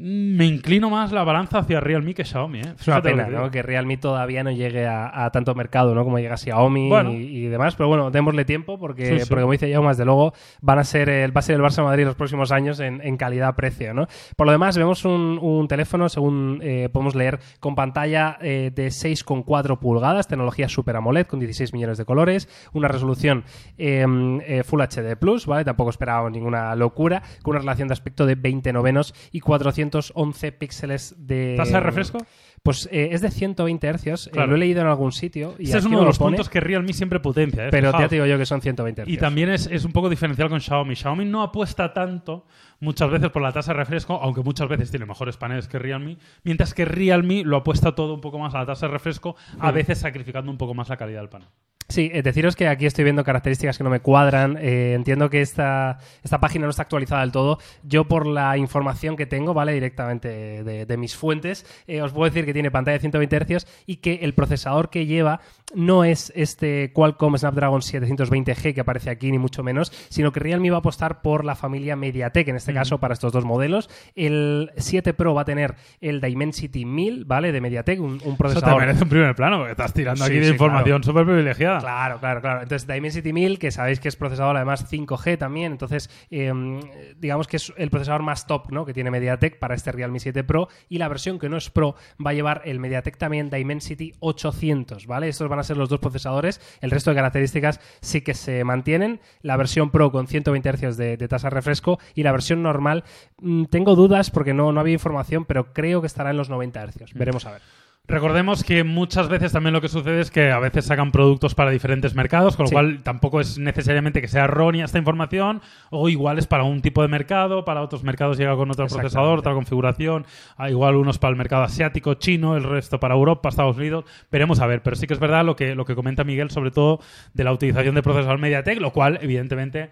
[0.02, 2.60] me inclino más la balanza hacia Realme que Xiaomi.
[2.60, 2.74] ¿eh?
[2.80, 3.52] Es una pena ¿no?
[3.52, 6.04] que Realme todavía no llegue a, tanto mercado ¿no?
[6.04, 7.76] como llega Xiaomi y, demás.
[7.76, 11.36] Pero bueno, démosle tiempo porque, porque como dice Jaume, desde luego van a ser el,
[11.36, 13.94] va a ser el Barça Madrid los próximos años en, calidad-precio.
[13.94, 14.08] ¿no?
[14.36, 19.78] Por lo demás, vemos un, teléfono, según eh, podemos leer, con pantalla eh, de 6,4
[19.78, 23.44] pulgadas, tecnología Super AMOLED con 16 millones de colores, una resolución
[23.78, 25.64] em, eh, Full HD Plus, ¿vale?
[25.64, 30.52] tampoco esperábamos ninguna locura, con una relación de aspecto de 20 novenos y 400 211
[30.54, 31.56] píxeles de...
[31.58, 32.18] ¿Tasa de refresco?
[32.64, 34.28] Pues eh, es de 120 hercios.
[34.28, 35.56] Eh, lo he leído en algún sitio.
[35.58, 37.68] Y Ese es uno de los puntos que Realme siempre potencia.
[37.68, 37.70] ¿eh?
[37.72, 39.18] Pero ya te digo yo que son 120 hercios.
[39.18, 40.96] Y también es, es, un poco diferencial con Xiaomi.
[40.96, 42.46] Xiaomi no apuesta tanto
[42.80, 46.18] muchas veces por la tasa de refresco, aunque muchas veces tiene mejores paneles que Realme,
[46.44, 49.72] mientras que Realme lo apuesta todo un poco más a la tasa de refresco, a
[49.72, 51.48] veces sacrificando un poco más la calidad del panel.
[51.92, 54.58] Sí, eh, deciros que aquí estoy viendo características que no me cuadran.
[54.62, 57.60] Eh, entiendo que esta, esta página no está actualizada del todo.
[57.84, 59.74] Yo, por la información que tengo, ¿vale?
[59.74, 63.98] Directamente de, mis fuentes, eh, os puedo decir que tiene pantalla de 120 Hz y
[63.98, 65.42] que el procesador que lleva
[65.76, 70.70] no es este Qualcomm Snapdragon 720G que aparece aquí, ni mucho menos, sino que Realme
[70.70, 73.90] va a apostar por la familia MediaTek, en este caso, para estos dos modelos.
[74.16, 77.52] El 7 Pro va a tener el Dimensity 1000, ¿vale?
[77.52, 78.70] De MediaTek, un, procesador.
[78.70, 81.81] Eso te merece un primer plano, porque estás tirando aquí de información súper privilegiada.
[81.82, 82.62] Claro, claro, claro.
[82.62, 86.80] Entonces, Dimensity 1000, que sabéis que es procesador además 5G también, entonces em,
[87.18, 88.86] digamos que es el procesador más top ¿no?
[88.86, 91.96] que tiene MediaTek para este Realme 7 Pro y la versión que no es Pro
[92.24, 95.28] va a llevar el MediaTek también Dimensity 800, ¿vale?
[95.28, 99.20] Estos van a ser los dos procesadores, el resto de características sí que se mantienen,
[99.42, 103.04] la versión Pro con 120 Hz de, tasa de refresco y la versión normal,
[103.40, 106.88] mm, tengo dudas porque no, no había información, pero creo que estará en los 90
[106.88, 107.14] Hz.
[107.14, 107.62] Veremos a ver.
[108.08, 111.72] Recordemos que muchas veces también lo que sucede es que a veces sacan productos para
[111.72, 116.38] diferentes mercados, con lo cual tampoco es necesariamente que sea errónea esta información, o igual
[116.38, 120.26] es para un tipo de mercado, para otros mercados llega con otro procesador, otra configuración,
[120.58, 124.60] ah, igual unos para el mercado asiático, chino, el resto para Europa, Estados Unidos, veremos
[124.60, 127.00] a ver, pero sí que es verdad lo que, lo que comenta Miguel sobre todo
[127.34, 129.90] de la utilización de procesador MediaTek, lo cual evidentemente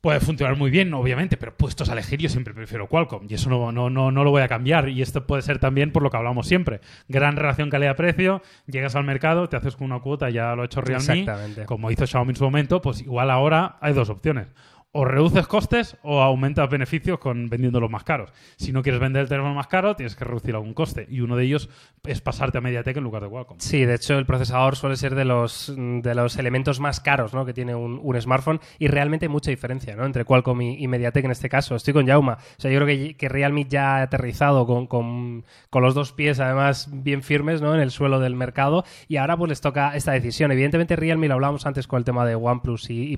[0.00, 3.50] puede funcionar muy bien, obviamente, pero puestos a elegir yo siempre prefiero Qualcomm y eso
[3.50, 6.10] no, no, no, no lo voy a cambiar y esto puede ser también por lo
[6.10, 6.80] que hablamos siempre.
[7.08, 10.80] Gran relación calidad-precio, llegas al mercado, te haces con una cuota, ya lo ha hecho
[10.80, 11.26] Realme,
[11.66, 14.48] como hizo Xiaomi en su momento, pues igual ahora hay dos opciones
[14.92, 18.32] o reduces costes o aumentas beneficios con vendiéndolos más caros.
[18.56, 21.06] Si no quieres vender el teléfono más caro, tienes que reducir algún coste.
[21.10, 21.68] Y uno de ellos
[22.04, 23.58] es pasarte a MediaTek en lugar de Qualcomm.
[23.60, 27.44] Sí, de hecho, el procesador suele ser de los, de los elementos más caros ¿no?
[27.44, 30.04] que tiene un, smartphone y realmente hay mucha diferencia ¿no?
[30.04, 31.76] entre Qualcomm y, MediaTek en este caso.
[31.76, 32.38] Estoy con Yauma.
[32.56, 36.12] O sea, yo creo que, que Realme ya ha aterrizado con, con, con, los dos
[36.12, 37.74] pies, además, bien firmes ¿no?
[37.74, 40.50] en el suelo del mercado y ahora pues les toca esta decisión.
[40.50, 43.16] Evidentemente, Realme, lo hablábamos antes con el tema de OnePlus y, y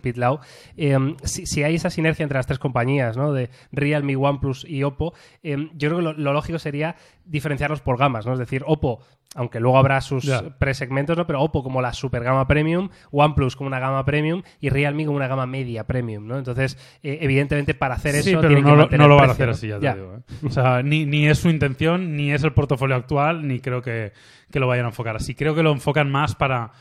[1.62, 3.32] hay esa sinergia entre las tres compañías, ¿no?
[3.32, 8.26] De Realme, OnePlus y Oppo, em, yo creo que lo, lógico sería diferenciarlos por gamas,
[8.26, 8.32] ¿no?
[8.32, 9.00] Es decir, Oppo,
[9.34, 11.26] aunque luego habrá sus presegmentos, ¿no?
[11.26, 15.16] Pero Oppo como la super gama premium, OnePlus como una gama premium y Realme como
[15.16, 16.36] una gama media premium, ¿no?
[16.36, 18.40] Entonces, eh, evidentemente, para hacer eso.
[18.40, 20.16] pero no, no lo van a hacer así, ya te digo.
[20.16, 20.46] ¿eh?
[20.46, 24.12] O sea, ni, ni es su intención, ni es el portafolio actual, ni creo que,
[24.50, 25.34] que lo vayan a enfocar así.
[25.34, 26.72] Creo que lo enfocan más para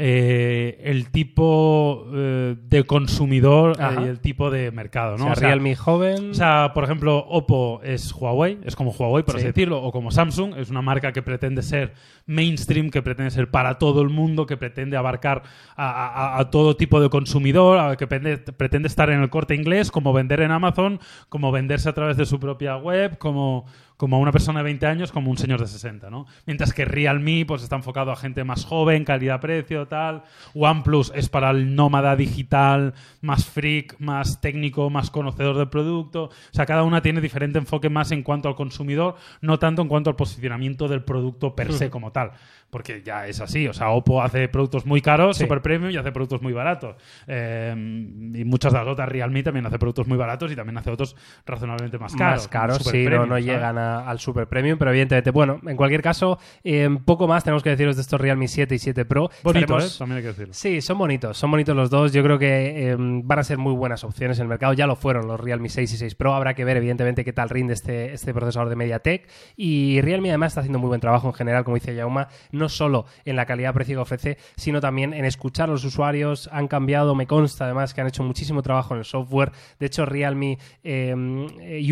[0.00, 4.00] eh, el tipo eh, de consumidor Ajá.
[4.00, 5.24] y el tipo de mercado, ¿no?
[5.24, 6.30] O sea, O sea, Realme joven.
[6.30, 9.38] o sea, por ejemplo, Oppo es Huawei, es como Huawei, por Sí.
[9.38, 11.94] así decirlo, o como Samsung, es una marca que pretende ser
[12.26, 15.42] mainstream, que pretende ser para todo el mundo, que pretende abarcar
[15.76, 15.88] a,
[16.36, 20.12] a- a todo tipo de consumidor, que pretende, pretende estar en el corte inglés, como
[20.12, 23.66] vender en Amazon, como venderse a través de su propia web, como,
[23.98, 26.24] como una persona de 20 años, como un señor de 60, ¿no?
[26.46, 30.22] Mientras que Realme pues está enfocado a gente más joven, calidad-precio, tal.
[30.54, 36.24] OnePlus es para el nómada digital, más freak, más técnico, más conocedor del producto.
[36.24, 39.88] O sea, cada una tiene diferente enfoque más en cuanto al consumidor, no tanto en
[39.88, 42.30] cuanto al posicionamiento del producto per se como tal.
[42.70, 43.66] Porque ya es así.
[43.66, 45.44] O sea, Oppo hace productos muy caros, Sí.
[45.44, 46.96] super premium, y hace productos muy baratos.
[47.26, 50.90] Eh, y muchas de las otras, Realme también hace productos muy baratos y también hace
[50.90, 52.42] otros razonablemente más caros.
[52.42, 56.02] más caros, sí, premium, no llegan a- al super premium, pero evidentemente, bueno, en cualquier
[56.02, 59.30] caso, eh, poco más tenemos que deciros de estos Realme 7 y 7 Pro.
[59.42, 59.98] Bonito, Estaremos- ¿eh?
[59.98, 60.54] También hay que decirlo.
[60.54, 62.12] Sí, son bonitos, son bonitos los dos.
[62.12, 64.72] Yo creo que eh, van a ser muy buenas opciones en el mercado.
[64.72, 66.34] Ya lo fueron los Realme 6 y 6 Pro.
[66.34, 69.28] Habrá que ver, evidentemente, qué tal rinde este, este procesador de MediaTek.
[69.56, 73.06] Y Realme, además, está haciendo muy buen trabajo en general, como dice Yauma, no solo
[73.24, 76.48] en la calidad-precio que ofrece, sino también en escuchar a los usuarios.
[76.52, 79.52] Han cambiado, me consta, además, que han hecho muchísimo trabajo en el software.
[79.78, 81.14] De hecho, Realme eh,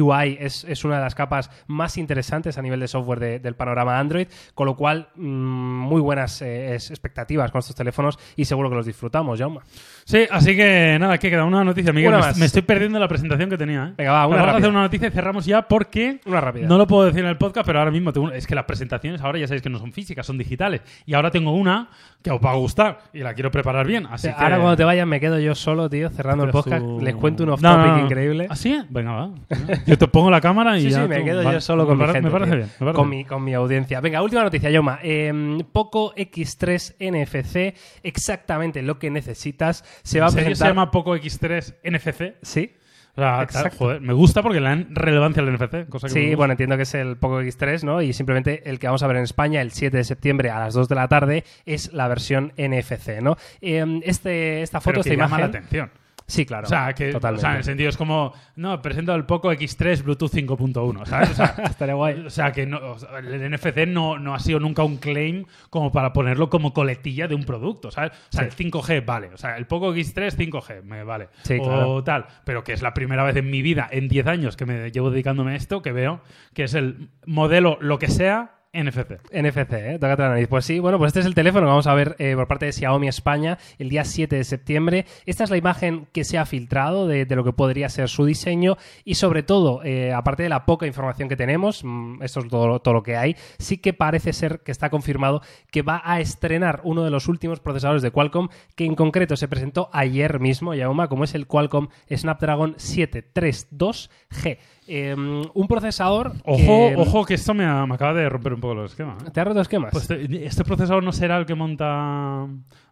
[0.01, 3.55] UI es, es una de las capas más interesantes a nivel de software de- del
[3.55, 8.69] panorama Android, con lo cual, mm, muy buenas eh, expectativas con estos teléfonos y seguro
[8.69, 9.61] que los disfrutamos, Jaume.
[10.05, 12.15] Sí, así que nada, que queda una noticia, Miguel.
[12.15, 13.89] Una me, estoy perdiendo la presentación que tenía.
[13.89, 13.95] ¿eh?
[13.97, 16.67] Venga, va, una Vamos a hacer una noticia y cerramos ya porque Una rápida.
[16.67, 19.21] no lo puedo decir en el podcast, pero ahora mismo tengo, es que las presentaciones
[19.21, 20.81] ahora ya sabéis que no son físicas, son digitales.
[21.07, 21.89] Y ahora tengo una
[22.31, 24.07] que os va a gustar y la quiero preparar bien.
[24.11, 24.35] Así que...
[24.35, 26.85] Ahora cuando te vayas me quedo yo solo, tío, cerrando el podcast.
[27.01, 28.05] Les cuento un off-topic no, no.
[28.05, 28.47] increíble.
[28.51, 28.79] ¿Ah, sí?
[28.91, 29.31] Venga, va.
[29.87, 31.55] Yo te pongo la cámara y Sí, ya sí, me tú- quedo vale.
[31.57, 32.27] yo solo Me con mi pare- gente.
[32.29, 32.57] Me parece tío.
[32.59, 32.71] bien.
[32.73, 33.19] me parece con, bien.
[33.21, 34.01] mi, con mi audiencia.
[34.01, 34.99] Venga, última noticia, Yoma.
[35.03, 39.85] Eh, Poco X3 NFC, exactamente lo que necesitas.
[40.03, 40.67] Se va a ¿En serio presentar.
[40.69, 42.35] se llama Poco X3 NFC?
[42.43, 42.73] Sí,
[43.17, 43.79] O sea, Exacto.
[43.79, 45.89] joder, me gusta porque le dan relevancia al NFC.
[45.89, 48.03] Cosa que Sí, bueno, entiendo que es el Poco X3, ¿no?
[48.03, 50.75] Y simplemente el que vamos a ver en España el 7 de septiembre a las
[50.75, 53.37] 2 de la tarde es la versión NFC, ¿no?
[53.63, 55.41] Eh, este, esta foto, Pero que esta llama imagen...
[55.53, 55.91] la atención.
[56.29, 56.65] Sí, claro.
[56.67, 60.03] O sea, que, o sea, en el sentido es como, no, presento el Poco X3
[60.03, 61.31] Bluetooth 5.1, ¿sabes?
[61.31, 62.27] O sea, Estaría guay.
[62.27, 65.45] o sea, que no, o sea, el NFC no, no ha sido nunca un claim
[65.71, 68.11] como para ponerlo como coletilla de un producto, ¿sabes?
[68.11, 68.63] O sea, Sí.
[68.65, 69.29] el 5G, vale.
[69.33, 71.29] O sea, el Poco X3, 5G, me vale.
[71.43, 72.03] Sí, o claro.
[72.03, 72.27] tal.
[72.45, 75.11] Pero que es la primera vez en mi vida, en 10 años que me llevo
[75.13, 76.21] dedicándome a esto, que veo
[76.55, 79.19] que es el modelo, lo que sea, NFC.
[79.33, 79.99] NFC, ¿eh?
[79.99, 80.49] Tócate la nariz.
[80.49, 82.67] Pues sí, bueno, pues este es el teléfono que vamos a ver eh, por parte
[82.67, 85.07] de Xiaomi España el día 7 de septiembre.
[85.25, 88.77] Esta es la imagen que se ha filtrado de, lo que podría ser su diseño
[89.05, 92.81] y sobre todo, eh, aparte de la poca información que tenemos, mm, esto es todo,
[92.81, 96.81] todo lo que hay, sí que parece ser que está confirmado que va a estrenar
[96.85, 101.09] uno de los últimos procesadores de Qualcomm que en concreto se presentó ayer mismo, Yauma,
[101.09, 104.59] como es el Qualcomm Snapdragon 732G.
[104.89, 106.33] Eh, un procesador...
[106.45, 106.57] Ojo,
[106.91, 109.23] que- ojo, que esto me, ha- me acaba de romper un poco los esquemas.
[109.25, 109.31] ¿eh?
[109.33, 109.91] ¿Te ha roto esquemas?
[109.93, 112.47] Pues este, este procesador no será el que monta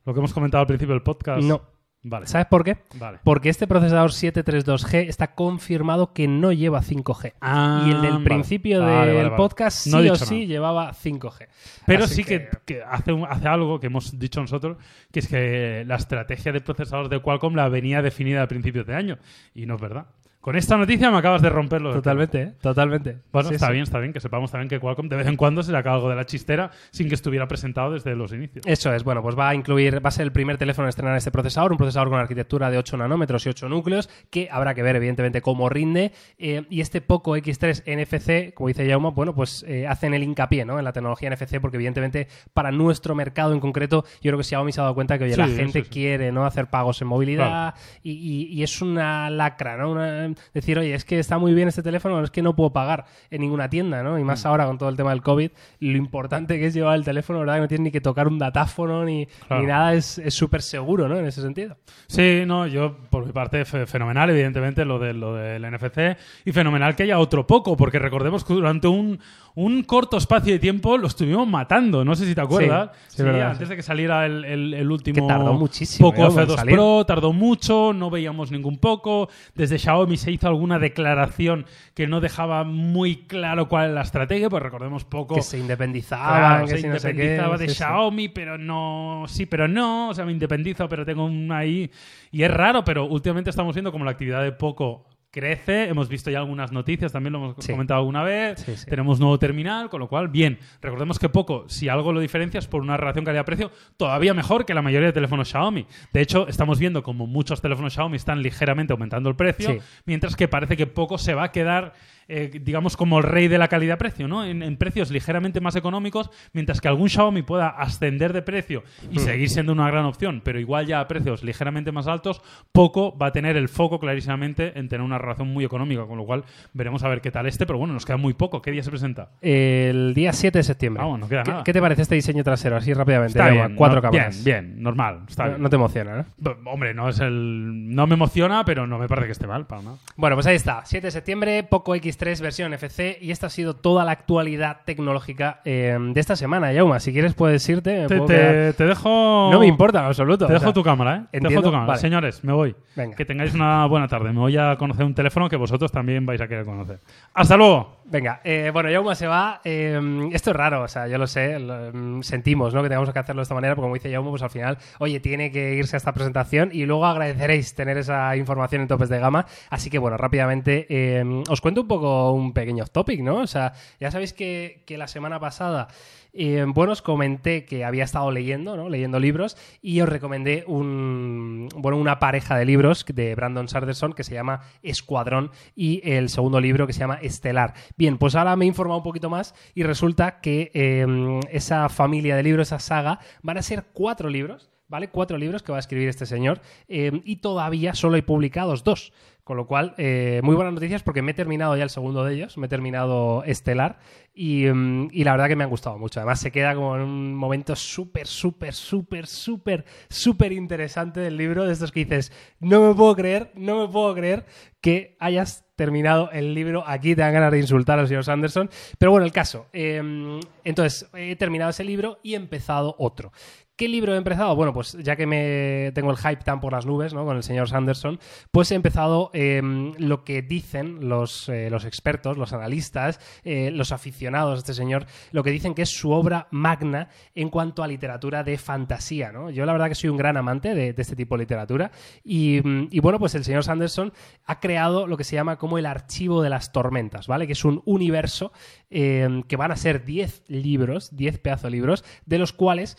[0.05, 1.43] lo que hemos comentado al principio del podcast.
[1.43, 1.63] No.
[2.07, 2.27] Vale.
[2.27, 2.77] ¿Sabes por qué?
[2.97, 3.19] Vale.
[3.25, 7.33] Porque este procesador 732G está confirmado que no lleva 5G.
[7.41, 8.25] Ah, y el del vale.
[8.25, 10.47] principio Vale, del podcast No sí o sí nada.
[10.47, 11.47] llevaba 5G.
[11.87, 14.77] Pero Así sí que, que hace, un- hace algo que hemos dicho nosotros,
[15.11, 18.95] que es que la estrategia de procesador de Qualcomm la venía definida a principios de
[18.95, 19.19] año.
[19.55, 20.05] Y no es verdad.
[20.45, 21.91] Con esta noticia me acabas de romperlo.
[21.95, 22.53] Totalmente, ¿eh?
[22.61, 23.17] Totalmente.
[23.33, 23.73] Bueno, Sí, está sí.
[23.73, 26.11] bien, está bien, que sepamos también que Qualcomm de vez en cuando se saca algo
[26.11, 28.63] de la chistera sin que estuviera presentado desde los inicios.
[28.67, 31.17] Eso es, bueno, pues va a incluir, va a ser el primer teléfono en estrenar
[31.17, 34.83] este procesador, un procesador con arquitectura de 8 nanómetros y 8 núcleos, que habrá que
[34.83, 36.13] ver, evidentemente, cómo rinde.
[36.37, 40.67] eh, y este Poco X3 NFC, como dice Jauma, bueno, pues eh, hacen el hincapié
[40.67, 40.79] ¿no?
[40.79, 44.73] en la tecnología NFC, porque evidentemente para nuestro mercado en concreto, yo creo que Xiaomi
[44.73, 46.45] se ha dado cuenta que oye, Sí, la gente quiere ¿no?
[46.45, 49.91] hacer pagos en movilidad y, y- y es una lacra, ¿no?
[49.93, 53.05] Una- decir, oye, es que está muy bien este teléfono, es que no puedo pagar
[53.31, 54.19] en ninguna tienda, ¿no?
[54.19, 54.27] Y Mm.
[54.27, 57.41] más ahora con todo el tema del COVID, lo importante que es llevar el teléfono,
[57.41, 57.55] ¿verdad?
[57.57, 59.63] Que no tienes ni que tocar un datáfono ni, Claro.
[59.63, 61.17] ni nada, es súper seguro, ¿no?
[61.19, 61.77] En ese sentido.
[62.07, 66.53] Sí, no, yo por mi parte fe- fenomenal, evidentemente, lo, de, lo del NFC y
[66.53, 69.19] fenomenal que haya otro poco, porque recordemos que durante un,
[69.57, 72.91] un corto espacio de tiempo lo estuvimos matando, no sé si te acuerdas.
[73.07, 76.23] Sí, sí, verdad, antes de que saliera el, el- el último Que tardó muchísimo, Poco
[76.23, 76.27] ¿eh?
[76.43, 76.75] en F2 salir.
[76.75, 79.29] Pro, tardó mucho, no veíamos ningún poco.
[79.55, 84.51] Desde Xiaomi se hizo alguna declaración que no dejaba muy claro cuál era la estrategia,
[84.51, 87.69] pues recordemos poco Que se independizaban, Claro, que se si no sé qué, independizaba de.
[87.69, 91.91] Xiaomi, pero no, sí, pero no, o sea, me independizo, pero tengo un ahí.
[92.33, 95.89] Y es raro, pero últimamente estamos viendo como la actividad de Poco crece.
[95.89, 97.73] Hemos visto ya algunas noticias, también lo hemos Sí.
[97.73, 98.61] comentado alguna vez.
[98.61, 98.87] Sí, sí.
[98.87, 100.59] Tenemos nuevo terminal, con lo cual, bien.
[100.81, 104.83] Recordemos que poco, si algo lo diferencias por una relación calidad-precio, todavía mejor que la
[104.83, 105.87] mayoría de teléfonos Xiaomi.
[106.13, 110.47] De hecho, estamos viendo como muchos teléfonos Xiaomi están ligeramente aumentando el precio, mientras que
[110.47, 111.95] parece que poco se va a quedar,
[112.29, 114.45] eh, digamos, como el rey de la calidad-precio, ¿no?
[114.45, 119.19] En, en precios ligeramente más económicos, mientras que algún Xiaomi pueda ascender de precio y
[119.19, 122.41] seguir siendo una gran opción, pero igual ya a precios ligeramente más altos,
[122.73, 126.25] poco va a tener el foco clarísimamente en tener una relación muy económica, con lo
[126.25, 128.61] cual veremos a ver qué tal este, pero bueno, nos queda muy poco.
[128.63, 129.31] ¿Qué día se presenta?
[129.41, 131.03] El día 7 de septiembre.
[131.03, 131.65] Vamos, no queda ¿Qué, nada.
[131.65, 132.77] qué te parece este diseño trasero?
[132.77, 133.39] Así rápidamente.
[133.39, 134.45] Está bien, Cuatro no- cámaras.
[134.45, 135.21] Bien, bien, normal.
[135.29, 135.63] Está No, bien.
[135.63, 136.51] no te emociona, ¿no?
[136.71, 137.95] Hombre, no es el.
[137.95, 139.97] No me emociona, pero no me parece que esté mal, para nada.
[140.17, 140.83] Bueno, pues ahí está.
[140.85, 143.19] 7 de septiembre, Poco X3 versión FC.
[143.21, 147.01] Y esta ha sido toda la actualidad tecnológica eh, de esta semana, Yauma.
[147.01, 148.07] Si quieres puedes irte.
[148.07, 149.49] Te, dejo.
[149.53, 150.47] No me importa en absoluto.
[150.47, 151.41] Te o dejo sea, tu cámara, ¿eh?
[151.41, 151.87] Te dejo tu cámara.
[151.87, 152.01] vale.
[152.01, 152.75] Señores, me voy.
[152.97, 153.17] Venga.
[153.17, 154.33] Que tengáis una buena tarde.
[154.33, 157.01] Me voy a conocer un teléfono que vosotros también vais a querer conocer.
[157.35, 158.03] ¡Hasta luego!
[158.07, 159.61] Venga, eh, bueno, Yauma se va.
[159.65, 159.99] eh,
[160.33, 162.83] esto es raro, o sea, yo lo sé, lo- mm, sentimos ¿no?
[162.83, 165.21] que tengamos que hacerlo de esta manera, porque como dice Yauma, pues al final, oye,
[165.21, 169.19] tiene que irse a esta presentación y luego agradeceréis tener esa información en topes de
[169.19, 169.47] gama.
[169.71, 173.37] Así que bueno, rápidamente eh, os cuento un poco un pequeño topic, ¿no?
[173.39, 175.89] O sea, ya sabéis que, la semana pasada,
[176.33, 178.89] eh, bueno, os comenté que había estado leyendo, ¿no?
[178.89, 184.25] Leyendo libros y os recomendé un, bueno, una pareja de libros de Brandon Sanderson que
[184.25, 187.75] se llama Escuadrón y el segundo libro que se llama Estelar.
[187.97, 191.07] Bien, pues ahora me he informado un poquito más y resulta que eh,
[191.51, 194.71] esa familia de libros, esa saga, van a ser cuatro libros.
[194.87, 195.09] ¿Vale?
[195.09, 199.15] Cuatro libros que va a escribir este señor eh, y todavía solo hay publicados dos.
[199.45, 202.35] Con lo cual, eh, muy buenas noticias porque me he terminado ya el segundo de
[202.35, 203.99] ellos, me he terminado Estelar
[204.33, 206.19] y, mm, y la verdad que me han gustado mucho.
[206.19, 211.67] Además, se queda como en un momento súper, súper, súper, súper, súper interesante del libro,
[211.67, 214.47] de estos que dices, no me puedo creer, no me puedo creer
[214.81, 218.71] que hayas terminado el libro aquí, te dan ganas de insultar al señor Sanderson.
[218.99, 219.67] Pero bueno, el caso.
[219.75, 223.31] eh, entonces, he terminado ese libro y he empezado otro.
[223.77, 224.55] ¿Qué libro he empezado?
[224.55, 227.25] Bueno, pues ya que me tengo el hype tan por las nubes, ¿no?
[227.25, 228.21] Con el señor Sanderson,
[228.53, 229.61] pues he empezado eh,
[229.99, 235.07] lo que dicen los, eh, los expertos, los analistas, eh, los aficionados a este señor,
[235.33, 239.51] lo que dicen que es su obra magna en cuanto a literatura de fantasía, ¿no?
[239.51, 241.91] Yo la verdad que soy un gran amante de, este tipo de literatura
[242.23, 244.13] y, mm, y bueno, pues el señor Sanderson
[244.47, 247.47] ha creado lo que se llama como el archivo de las tormentas, ¿vale?
[247.47, 248.53] Que es un universo
[248.91, 252.97] eh, que van a ser 10 libros, 10 pedazos de libros, de los cuales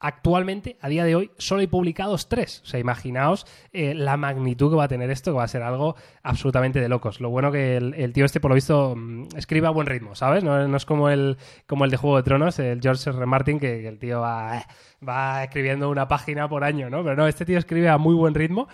[0.00, 2.60] actualmente, a día de hoy, solo hay publicados tres.
[2.64, 5.62] O sea, imaginaos eh, la magnitud que va a tener esto, que va a ser
[5.62, 7.20] algo absolutamente de locos.
[7.20, 10.44] Lo bueno que el, tío este, por lo visto, mm, escribe a buen ritmo, ¿sabes?
[10.44, 13.18] No, es como el, como el de Juego de Tronos, el George R.
[13.18, 13.26] R.
[13.26, 14.64] Martin, que, que el tío va, eh,
[15.06, 17.02] va escribiendo una página por año, ¿no?
[17.02, 18.68] Pero no, este tío escribe a muy buen ritmo.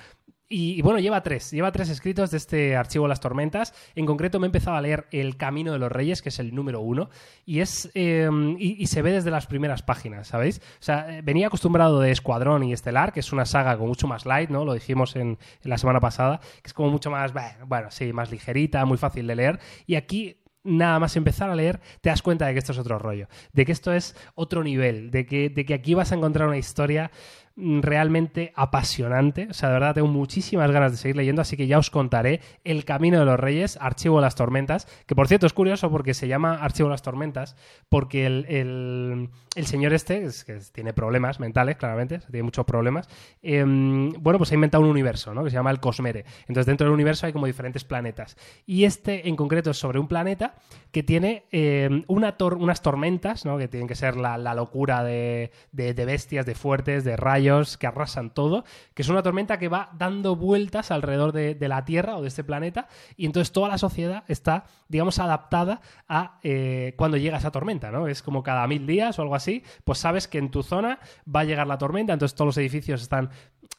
[0.53, 3.73] Y, bueno, lleva tres, lleva tres escritos de este archivo las tormentas.
[3.95, 6.57] En concreto me he empezado a leer El Camino de los Reyes, que es el
[6.57, 7.09] número uno,
[7.47, 8.29] y es eh,
[8.59, 10.61] y, se ve desde las primeras páginas, ¿sabéis?
[10.81, 14.09] O sea, eh, venía acostumbrado de Escuadrón y Estelar, que es una saga con mucho
[14.09, 14.65] más light, ¿no?
[14.65, 17.33] Lo dijimos en, en la semana pasada, que es como mucho más,
[17.69, 19.61] bueno, sí, más ligerita, muy fácil de leer.
[19.87, 22.99] Y aquí nada más empezar a leer, te das cuenta de que esto es otro
[22.99, 26.49] rollo, de que esto es otro nivel, de que, de que aquí vas a encontrar
[26.49, 27.11] una historia
[27.57, 29.49] realmente apasionante.
[29.51, 32.41] O sea, de verdad tengo muchísimas ganas de seguir leyendo, así que ya os contaré
[32.65, 36.15] El Camino de los Reyes, Archivo de las Tormentas, que por cierto es curioso porque
[36.15, 37.57] se llama Archivo de las Tormentas,
[37.89, 39.29] porque el, el-
[39.67, 43.09] señor este, es que tiene problemas mentales, claramente, tiene muchos problemas,
[43.43, 45.45] em, bueno, pues ha inventado un universo, ¿no?
[45.45, 46.25] Que se llama el Cosmere.
[46.43, 48.37] Entonces dentro del universo hay como diferentes planetas.
[48.67, 50.55] Y este en concreto es sobre un planeta
[50.93, 53.59] que tiene em, una tor- unas tormentas, ¿no?
[53.59, 57.39] Que tienen que ser la, la locura de, de- de bestias, de fuertes, de rayos,
[57.78, 58.64] que arrasan todo,
[58.95, 62.45] que es una tormenta que va dando vueltas alrededor de, la Tierra o de este
[62.45, 62.86] planeta,
[63.16, 68.09] y entonces toda la sociedad está, digamos, adaptada a eh, cuando llega esa tormenta, ¿no?
[68.09, 71.41] Es como cada mil días o algo así, pues sabes que en tu zona va
[71.41, 73.30] a llegar la tormenta, entonces todos los edificios están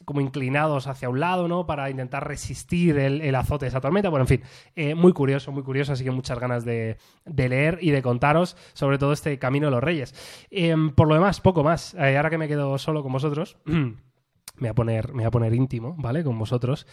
[0.04, 1.66] como inclinados hacia un lado, ¿no?
[1.66, 4.08] Para intentar resistir el, azote de esa tormenta.
[4.08, 4.42] Bueno, en fin,
[4.76, 8.56] eh, muy curioso, muy curioso, así que muchas ganas de, de leer y de contaros
[8.72, 10.14] sobre todo este Camino de los Reyes.
[10.50, 11.94] Em, por lo demás, poco más.
[11.94, 13.56] Eh, ahora que me quedo solo con vosotros,
[14.56, 16.22] me voy a poner, íntimo, ¿vale?
[16.22, 16.86] Con vosotros.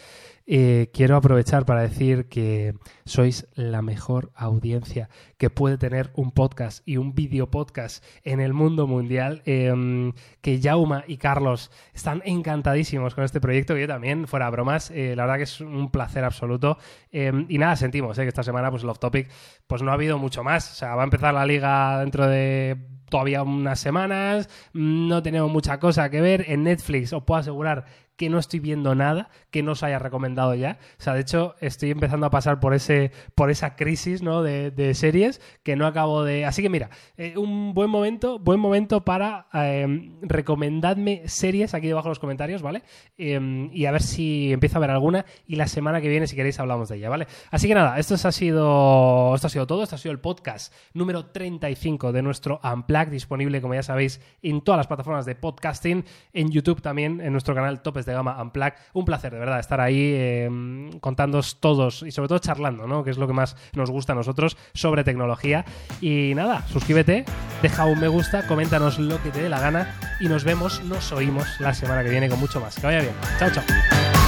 [0.48, 2.74] Eh, quiero aprovechar para decir que
[3.06, 8.54] sois la mejor audiencia que puede tener un podcast y un video podcast en el
[8.54, 9.44] mundo mundial.
[9.46, 13.78] Eh, que Jauma y Carlos están encantadísimos con este proyecto.
[13.78, 16.78] Yo también, fuera bromas, eh, la verdad que es un placer absoluto.
[17.12, 19.30] Eh, y nada, sentimos eh, que esta semana, pues, Love Topic,
[19.68, 20.72] pues no ha habido mucho más.
[20.72, 22.78] O sea, va a empezar la liga dentro de
[23.10, 24.50] todavía unas semanas.
[24.74, 26.46] No tenemos mucha cosa que ver.
[26.48, 27.86] En Netflix os puedo asegurar
[28.20, 30.78] que no estoy viendo nada que no os haya recomendado ya.
[31.00, 34.44] O sea, de hecho, estoy empezando a pasar por ese por esa crisis ¿no?
[34.44, 36.44] de, series que no acabo de.
[36.44, 42.10] Así que mira, eh, un buen momento, buen momento para eh, recomendadme series aquí debajo
[42.10, 42.84] en los comentarios, ¿vale?
[43.18, 45.26] Em, y a ver si empiezo a ver alguna.
[45.48, 47.26] Y la semana que viene, si queréis, hablamos de ella, ¿vale?
[47.52, 49.34] Así que nada, esto ha sido.
[49.34, 49.84] Esto ha sido todo.
[49.84, 54.60] Esto ha sido el podcast número 35 de nuestro Unplug, disponible, como ya sabéis, en
[54.62, 56.04] todas las plataformas de podcasting,
[56.34, 58.74] en YouTube también, en nuestro canal Topes de Gama Unplug.
[58.94, 63.04] Un placer, de verdad, estar ahí eh, contándoos todos y sobre todo charlando, ¿no?
[63.04, 65.66] Que es lo que más nos gusta a nosotros sobre tecnología.
[66.02, 67.26] Y nada, suscríbete,
[67.62, 71.12] deja un me gusta, coméntanos lo que te dé la gana y nos vemos, nos
[71.12, 72.76] oímos la semana que viene con mucho más.
[72.76, 73.14] Que vaya bien.
[73.38, 74.19] Chao, chao.